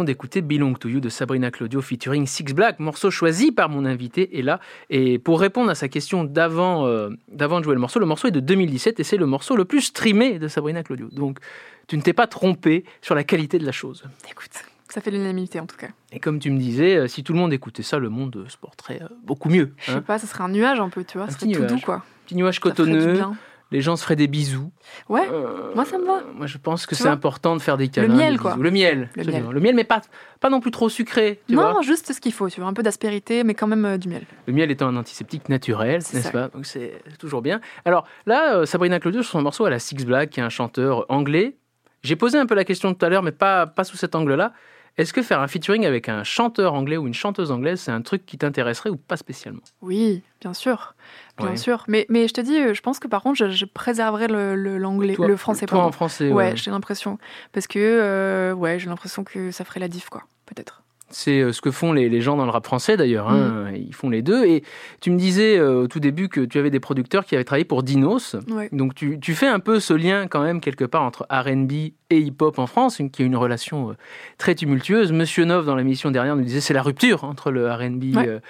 [0.02, 3.84] Venons d'écouter Belong to You de Sabrina Claudio featuring Six Black, morceau choisi par mon
[3.84, 4.58] invité et là.
[4.90, 8.26] Et pour répondre à sa question d'avant euh, d'avant de jouer le morceau, le morceau
[8.26, 11.06] est de 2017 et c'est le morceau le plus streamé de Sabrina Claudio.
[11.12, 11.38] Donc
[11.86, 14.02] tu ne t'es pas trompé sur la qualité de la chose.
[14.28, 14.50] Écoute,
[14.88, 15.90] ça fait l'unanimité en tout cas.
[16.10, 18.56] Et comme tu me disais, euh, si tout le monde écoutait ça, le monde se
[18.56, 19.72] porterait euh, beaucoup mieux.
[19.78, 20.02] Je sais hein.
[20.02, 21.28] pas, ça serait un nuage un peu, tu vois.
[21.28, 21.70] Petit serait tout nuage.
[21.70, 22.04] doux quoi.
[22.26, 23.20] Petit nuage Ça cotonneux.
[23.72, 24.70] Les gens se feraient des bisous.
[25.08, 26.22] Ouais, Euh, moi ça me va.
[26.34, 28.14] Moi je pense que c'est important de faire des câlins.
[28.14, 28.56] miel, des quoi.
[28.58, 29.08] Le miel.
[29.16, 29.44] Le miel.
[29.50, 30.02] Le miel, mais pas,
[30.40, 31.40] pas non plus trop sucré.
[31.48, 33.84] Tu non, vois juste ce qu'il faut, tu vois, un peu d'aspérité, mais quand même
[33.84, 34.22] euh, du miel.
[34.46, 36.48] Le miel étant un antiseptique naturel, C'est n'est-ce pas?
[36.48, 37.60] Donc c'est toujours bien.
[37.84, 40.48] Alors là, euh, Sabrina Claudio, sur son morceau, elle a Six Black, qui est un
[40.50, 41.56] chanteur anglais.
[42.02, 44.52] J'ai posé un peu la question tout à l'heure, mais pas, pas sous cet angle-là.
[44.98, 48.02] Est-ce que faire un featuring avec un chanteur anglais ou une chanteuse anglaise, c'est un
[48.02, 49.62] truc qui t'intéresserait ou pas spécialement?
[49.80, 50.94] Oui, bien sûr.
[51.38, 51.56] Bien Ouais.
[51.56, 51.84] sûr.
[51.88, 54.54] Mais, mais je te dis, euh, je pense que par contre, je, je préserverai le-
[54.54, 55.64] le- l'anglais, le français.
[55.66, 55.88] Toi pardon.
[55.88, 56.56] en français, Ouais, ouais.
[56.56, 57.18] j'ai l'impression.
[57.52, 60.24] Parce que, euh, ouais, j'ai l'impression que ça ferait la diff, quoi.
[60.44, 60.81] Peut-être.
[61.14, 63.28] C'est euh, ce que font les, les gens dans le rap français d'ailleurs.
[63.28, 63.70] hein.
[63.74, 64.44] Ils font les deux.
[64.44, 64.62] Et
[65.00, 67.64] tu me disais euh, au tout début que tu avais des producteurs qui avaient travaillé
[67.64, 68.36] pour Dinos.
[68.50, 68.68] Ouais.
[68.72, 71.72] Donc tu, tu fais un peu ce lien quand même quelque part entre RB
[72.10, 73.94] et hip-hop en France, une- qui est une relation euh,
[74.38, 75.12] très tumultueuse.
[75.12, 78.28] Monsieur Nov, dans l'émission dernière, nous disait c'est la rupture entre le RB Ouais.
[78.28, 78.40] euh,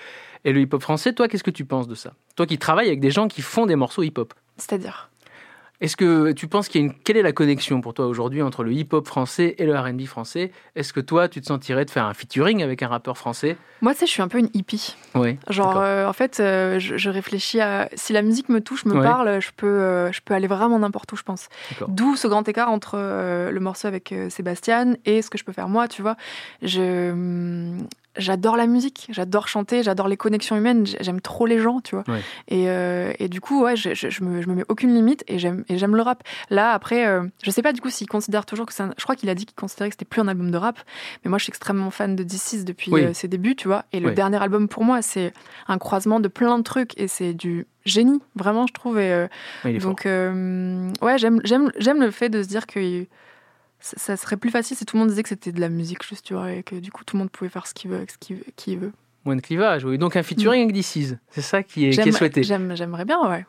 [0.44, 1.12] et le hip-hop français.
[1.12, 2.14] Toi, qu'est-ce que tu penses de ça?
[2.36, 4.34] Toi qui travailles avec des gens qui font des morceaux hip-hop?
[4.56, 5.10] C'est-à-dire?
[5.83, 6.95] Est-ce que tu penses qu'il y a une...
[6.95, 10.53] Quelle est la connexion pour toi aujourd'hui entre le hip-hop français et le R&B français?
[10.76, 13.57] Est-ce que toi, tu te sentirais de faire un featuring avec un rappeur français?
[13.80, 14.95] Moi, tu sais, je suis un peu une hippie.
[15.16, 15.39] Oui.
[15.51, 17.89] Genre, euh, en fait, euh, je, je réfléchis à.
[17.95, 21.11] Si la musique me touche, me parle, je peux, euh, je peux aller vraiment n'importe
[21.12, 21.49] où, je pense.
[21.89, 22.97] D'où ce grand écart entre
[23.51, 26.16] le morceau avec Sébastien et ce que je peux faire moi, tu vois.
[26.62, 27.74] Je.
[28.18, 32.04] J'adore la musique, j'adore chanter, j'adore les connexions humaines, j'aime trop les gens, tu vois.
[32.08, 32.20] Ouais.
[32.48, 35.24] Et, euh, et du coup, ouais, je, je, je me, je me mets aucune limite
[35.28, 36.22] et j'aime et j'aime le rap.
[36.50, 38.92] Là, après, euh, je sais pas du coup s'il considère toujours que c'est un...
[38.98, 40.78] Je crois qu'il a dit qu'il considérait que c'était plus un album de rap,
[41.24, 43.02] mais moi je suis extrêmement fan de D6 depuis Oui.
[43.04, 43.84] euh, ses débuts, tu vois.
[43.92, 45.32] Et le dernier album pour moi, c'est
[45.68, 48.98] un croisement de plein de trucs et c'est du génie, vraiment, je trouve.
[49.00, 49.26] Et, euh,
[49.80, 53.06] donc, ouais, j'aime, j'aime, j'aime le fait de se dire que
[53.83, 56.07] ça, ça serait plus facile si tout le monde disait que c'était de la musique,
[56.07, 58.07] juste, tu vois, et que du coup tout le monde pouvait faire ce qu'il veut
[58.09, 58.16] ce
[58.57, 58.93] qu'il veut.
[59.26, 59.99] Moins de clivage, oui.
[59.99, 61.16] Donc un featuring avec DC's.
[61.30, 62.43] C'est ça qui est, qui est souhaité.
[62.43, 63.45] j'aime- j'aimerais bien, ouais.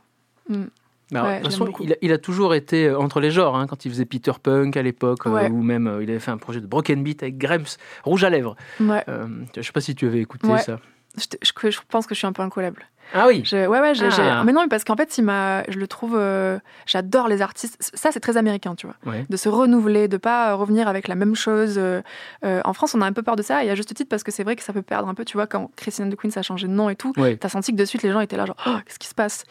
[0.49, 0.63] Mm.
[1.11, 3.29] Alors, Ouais, de toute j'aime façon, il a, il a toujours été euh, entre les
[3.29, 6.19] genres, hein, quand il faisait Peter Punk à l'époque, euh, ou même euh, il avait
[6.19, 7.65] fait un projet de Broken Beat avec Grems,
[8.03, 8.55] Rouge à lèvres.
[8.79, 9.03] Ouais.
[9.09, 10.79] Euh, je sais pas si tu avais écouté ça.
[11.17, 12.85] Je- je pense que je suis un peu incollable.
[13.13, 14.43] Ah oui Je- ouais, ouais, Ah.
[14.45, 17.75] mais non, mais parce qu'en fait, il m'a, je le trouve, euh, j'adore les artistes.
[17.93, 18.95] Ça, c'est très américain, tu vois.
[19.05, 19.25] Ouais.
[19.29, 21.75] De se renouveler, de pas euh, revenir avec la même chose.
[21.77, 22.01] euh,
[22.43, 24.31] en France, on a un peu peur de ça, et à juste titre, parce que
[24.31, 26.41] c'est vrai que ça peut perdre un peu, tu vois, quand Christiane de Queen a
[26.41, 27.13] changé de nom et tout.
[27.17, 27.35] Ouais.
[27.37, 29.43] T'as senti que de suite, les gens étaient là, genre, Oh, qu'est-ce qui se passe?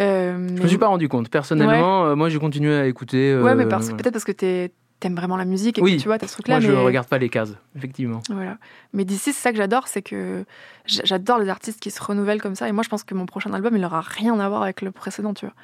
[0.00, 1.28] Euh, Je mais- me suis pas rendu compte.
[1.28, 3.36] Personnellement, moi j'ai continué à écouter.
[3.38, 4.72] Ouais, mais parce, peut-être parce que t'es-
[5.04, 5.96] t'aimes vraiment la musique et Oui.
[5.96, 6.54] que tu vois, t'as ce truc-là.
[6.54, 8.22] Moi je regarde pas les cases, effectivement.
[8.30, 8.56] Voilà.
[8.94, 10.44] Mais d'ici, c'est ça que j'adore, c'est que
[10.86, 12.68] j'adore les artistes qui se renouvellent comme ça.
[12.68, 14.90] Et moi, je pense que mon prochain album, il aura rien à voir avec le
[14.90, 15.54] précédent, tu vois.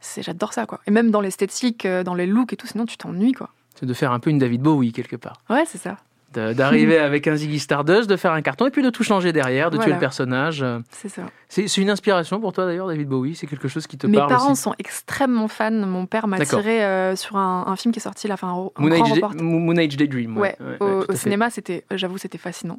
[0.00, 0.80] C'est, j'adore ça, quoi.
[0.86, 3.50] Et même dans l'esthétique, euh, dans les looks et tout, sinon tu t'ennuies, quoi.
[3.78, 5.36] C'est de faire un peu une David Bowie quelque part.
[5.48, 5.96] Ouais, c'est ça.
[6.32, 9.70] D'arriver avec un Ziggy Stardust, de faire un carton et puis de tout changer derrière,
[9.70, 10.62] de tuer le personnage.
[10.62, 10.78] euh.
[10.90, 11.22] C'est ça.
[11.48, 13.34] C'est une inspiration pour toi d'ailleurs, David Bowie?
[13.34, 14.62] C'est quelque chose qui te Mes parle parents aussi?
[14.62, 15.70] sont extrêmement fans.
[15.72, 18.52] Mon père m'a tiré euh, sur un, un film qui est sorti là, enfin, un,
[18.80, 19.40] Moon grand Age, reportage.
[19.42, 20.36] Moon Age Daydream.
[20.38, 22.78] Ouais, ouais, au, ouais, cinéma, c'était, j'avoue, c'était fascinant.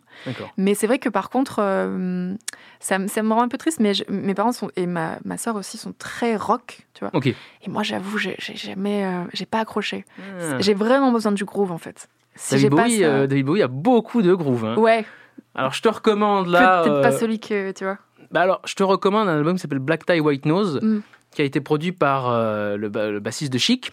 [0.57, 2.33] Mais c'est vrai que par contre, euh,
[2.79, 5.17] ça, me- ça me rend un peu triste, mais je- mes parents sont, et ma,
[5.25, 7.09] ma soeur aussi sont très rock, tu vois.
[7.13, 7.27] Ok.
[7.27, 7.35] Et
[7.69, 10.05] moi, j'avoue, j'ai j'ai jamais, euh, j'ai pas accroché.
[10.19, 10.59] Ah.
[10.59, 12.07] J'ai vraiment besoin du groove, en fait.
[12.43, 14.65] Si David, pas Bowie, ça- euh, David Bowie a beaucoup de groove.
[14.65, 14.75] hein.
[14.77, 15.05] Ouais,
[15.55, 16.83] Alors je te recommande là.
[16.83, 17.97] peut-être pas euh, celui que, tu vois.
[18.31, 20.99] bah alors je te recommande un album qui s'appelle Black Tie White Nose, Mm.
[21.35, 23.91] qui a été produit par euh, le, ba- le bassiste de Chic.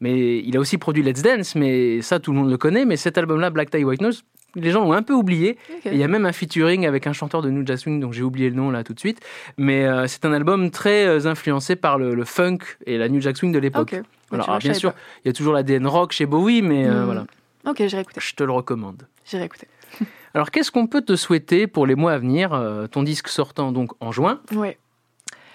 [0.00, 2.84] Mais il a aussi produit Let's Dance, mais ça tout le monde le connaît.
[2.84, 4.24] Mais cet album-là, Black Tie White Nose,
[4.54, 5.56] les gens l'ont un peu oublié.
[5.86, 8.12] Et il y a même un featuring avec un chanteur de New Jazz Swing, dont
[8.12, 9.20] j'ai oublié le nom là tout de suite.
[9.56, 13.22] Mais euh, c'est un album très euh, influencé par le, le funk et la New
[13.22, 13.94] Jack Swing de l'époque.
[14.32, 14.92] Alors, bien sûr,
[15.24, 17.04] il y a toujours l'ADN rock chez Bowie, mais Mm.
[17.04, 17.26] voilà, pas.
[17.66, 18.20] Ok, j'irai écouter.
[18.22, 19.06] je te le recommande.
[19.24, 19.68] J'irai écouter.
[20.34, 23.72] Alors, qu'est-ce qu'on peut te souhaiter pour les mois à venir Euh, Ton disque sortant
[23.72, 24.40] donc en juin?
[24.52, 24.78] Ouais.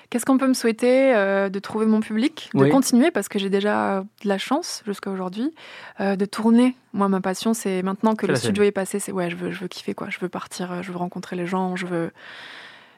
[0.09, 2.69] Qu'est-ce qu'on peut me souhaiter euh, De trouver mon public, de Oui.
[2.69, 5.53] continuer, parce que j'ai déjà de la chance jusqu'à aujourd'hui,
[6.01, 6.75] euh, de tourner.
[6.93, 9.61] Moi, ma passion, c'est maintenant que le studio est passé, c'est ouais, je veux, je
[9.61, 10.09] veux kiffer, quoi.
[10.09, 12.11] Je veux partir, euh, je veux rencontrer les gens, je veux,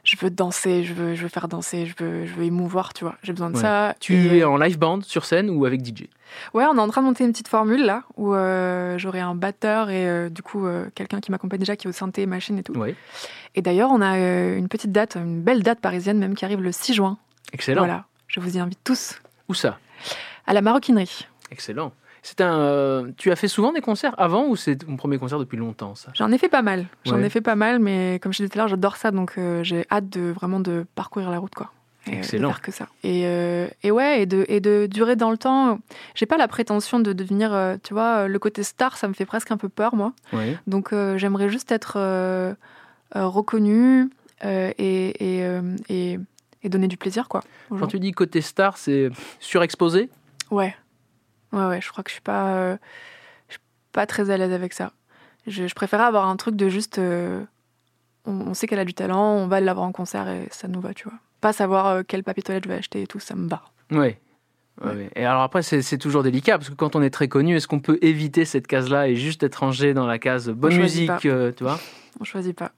[0.03, 3.03] je veux danser, je veux, je veux faire danser, je veux, je veux émouvoir, tu
[3.03, 3.15] vois.
[3.23, 3.61] J'ai besoin de Ouais.
[3.61, 3.95] ça.
[3.99, 6.07] Tu Et- es en live band sur scène ou avec DJ
[6.53, 9.35] Ouais, on est en train de monter une petite formule là, où euh, j'aurai un
[9.35, 12.57] batteur et euh, du coup euh, quelqu'un qui m'accompagne déjà, qui est au synthé, machine
[12.57, 12.73] et tout.
[13.55, 16.61] Et d'ailleurs, on a euh, une petite date, une belle date parisienne même qui arrive
[16.61, 17.17] le 6 juin.
[17.53, 17.81] Excellent.
[17.83, 19.77] Voilà, je vous y invite tous Où ça?
[20.47, 21.27] À la maroquinerie.
[21.51, 21.93] Excellent.
[22.25, 22.57] C'est un.
[22.57, 25.93] euh, tu as fait souvent des concerts avant ou c'est ton premier concert depuis longtemps
[25.93, 26.09] ça?
[26.15, 27.25] J'en ai fait pas mal, j'en Ouais.
[27.25, 29.61] ai fait pas mal, mais comme je disais tout à l'heure, j'adore ça, donc euh,
[29.63, 31.71] j'ai hâte de vraiment de parcourir la route, quoi.
[32.07, 32.47] Et, Excellent.
[32.49, 32.87] De faire que ça.
[33.03, 35.79] Et, euh, et ouais, et de, et de durer dans le temps.
[36.15, 39.25] J'ai pas la prétention de devenir, euh, tu vois, le côté star, ça me fait
[39.25, 40.13] presque un peu peur, moi.
[40.65, 41.97] Donc j'aimerais juste être
[43.13, 44.09] reconnue
[44.43, 46.19] et, et, et,
[46.63, 47.43] et donner du plaisir, quoi.
[47.69, 49.09] Quand tu dis côté star, c'est
[49.39, 50.09] surexposé?
[50.51, 50.75] Ouais.
[51.53, 52.77] Ouais, ouais, je crois que je suis pas, euh,
[53.47, 54.91] je suis pas très à l'aise avec ça.
[55.47, 56.97] Je, je préférais avoir un truc de juste.
[56.99, 57.43] euh,
[58.25, 60.81] on, on sait qu'elle a du talent, on va l'avoir en concert et ça nous
[60.81, 61.17] va, tu vois.
[61.41, 63.49] Pas savoir euh, quel papier toilette je vais acheter et tout, ça me.
[63.91, 64.15] Oui.
[64.83, 65.09] Ouais.
[65.15, 67.79] Et alors après, c'est toujours délicat parce que quand on est très connu, est-ce qu'on
[67.79, 71.51] peut éviter cette case-là et juste être rangé dans la case bonne choisit musique, euh,
[71.55, 71.79] tu vois?
[72.19, 72.71] On choisit pas,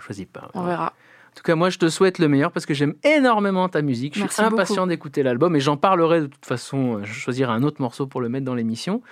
[0.00, 0.50] Choisis pas.
[0.54, 0.94] on verra.
[1.38, 4.16] En tout cas, moi, je te souhaite le meilleur parce que j'aime énormément ta musique.
[4.16, 6.98] Je Merci suis impatient d'écouter l'album et j'en parlerai de toute façon.
[7.04, 9.02] Je choisirai un autre morceau pour le mettre dans l'émission.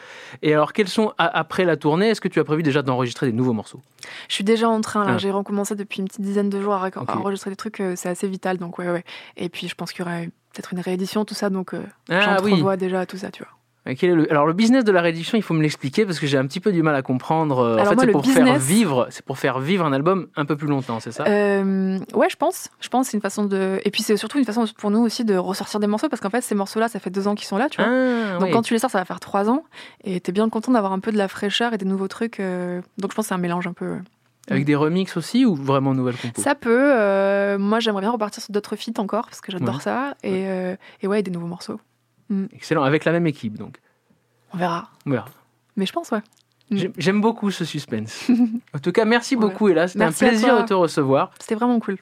[0.43, 3.33] Et alors, quels sont, après la tournée, est-ce que tu as prévu déjà d'enregistrer des
[3.33, 3.81] nouveaux morceaux?
[4.29, 5.13] Je suis déjà en train, là.
[5.15, 5.19] Ah.
[5.19, 8.27] j'ai recommencé depuis une petite dizaine de jours à, enregistrer des trucs, euh, c'est assez
[8.27, 9.05] vital, donc ouais, ouais.
[9.37, 10.23] Et puis je pense qu'il y aura
[10.53, 12.51] peut-être une réédition, tout ça, donc euh, Ah oui.
[12.51, 13.53] j'entrevois déjà tout ça, tu vois.
[13.87, 16.19] Euh, quel est le- Alors, le business de la réédition, il faut me l'expliquer parce
[16.19, 17.59] que j'ai un petit peu du mal à comprendre.
[17.61, 20.57] Euh, En fait, c'est pour faire vivre, c'est pour faire vivre un album un peu
[20.57, 21.25] plus longtemps, c'est ça?
[21.29, 22.69] Euh, ouais, je pense.
[22.81, 23.81] Je pense c'est une façon de.
[23.85, 26.31] Et puis c'est surtout une façon pour nous aussi de ressortir des morceaux parce qu'en
[26.31, 27.91] fait, ces morceaux-là, ça fait deux ans qu'ils sont là, tu vois.
[27.91, 28.51] Ah, Donc oui.
[28.51, 29.63] quand tu les sors, ça va faire trois ans.
[30.05, 32.41] Et t'es bien content d'avoir un peu de la fraîcheur et des nouveaux trucs.
[32.41, 33.97] euh, Donc je pense que c'est un mélange un peu.
[34.49, 36.41] Avec des remixes aussi ou vraiment nouvelles compos?
[36.41, 36.71] Ça peut.
[36.93, 39.81] euh, moi, j'aimerais bien repartir sur d'autres feats encore parce que j'adore Ouais.
[39.81, 40.15] ça.
[40.23, 41.81] Et, euh, et ouais, des nouveaux morceaux.
[42.53, 43.77] Excellent, avec la même équipe donc.
[44.53, 44.91] On verra.
[45.07, 45.27] On verra.
[45.77, 46.23] Mais je pense, ouais.
[46.71, 46.79] Mm.
[46.99, 48.29] J'aime- beaucoup ce suspense.
[48.75, 49.41] en tout cas, merci Ouais.
[49.43, 49.87] beaucoup, Ella.
[49.89, 51.31] C'était un plaisir de te recevoir.
[51.39, 51.97] C'était vraiment cool.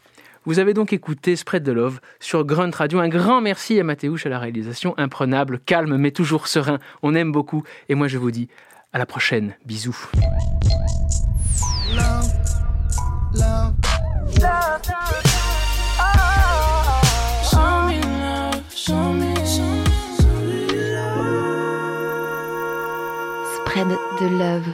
[0.47, 2.99] Vous avez donc écouté Spread the Love sur Grunt Radio.
[3.01, 4.95] Un grand merci à Mathéouche à la réalisation.
[4.99, 6.79] Imprenable, calme, mais toujours serein.
[7.03, 7.63] On aime beaucoup.
[7.89, 8.49] Et moi, je vous dis
[8.93, 9.55] à la prochaine.
[9.65, 9.97] Bisous.
[11.95, 12.31] Love,
[13.35, 13.73] love.
[14.37, 15.44] Show
[23.75, 24.69] De Love,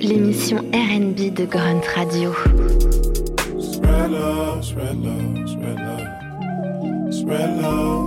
[0.00, 2.32] l'émission RB de Grunt Radio.
[7.60, 8.06] Love.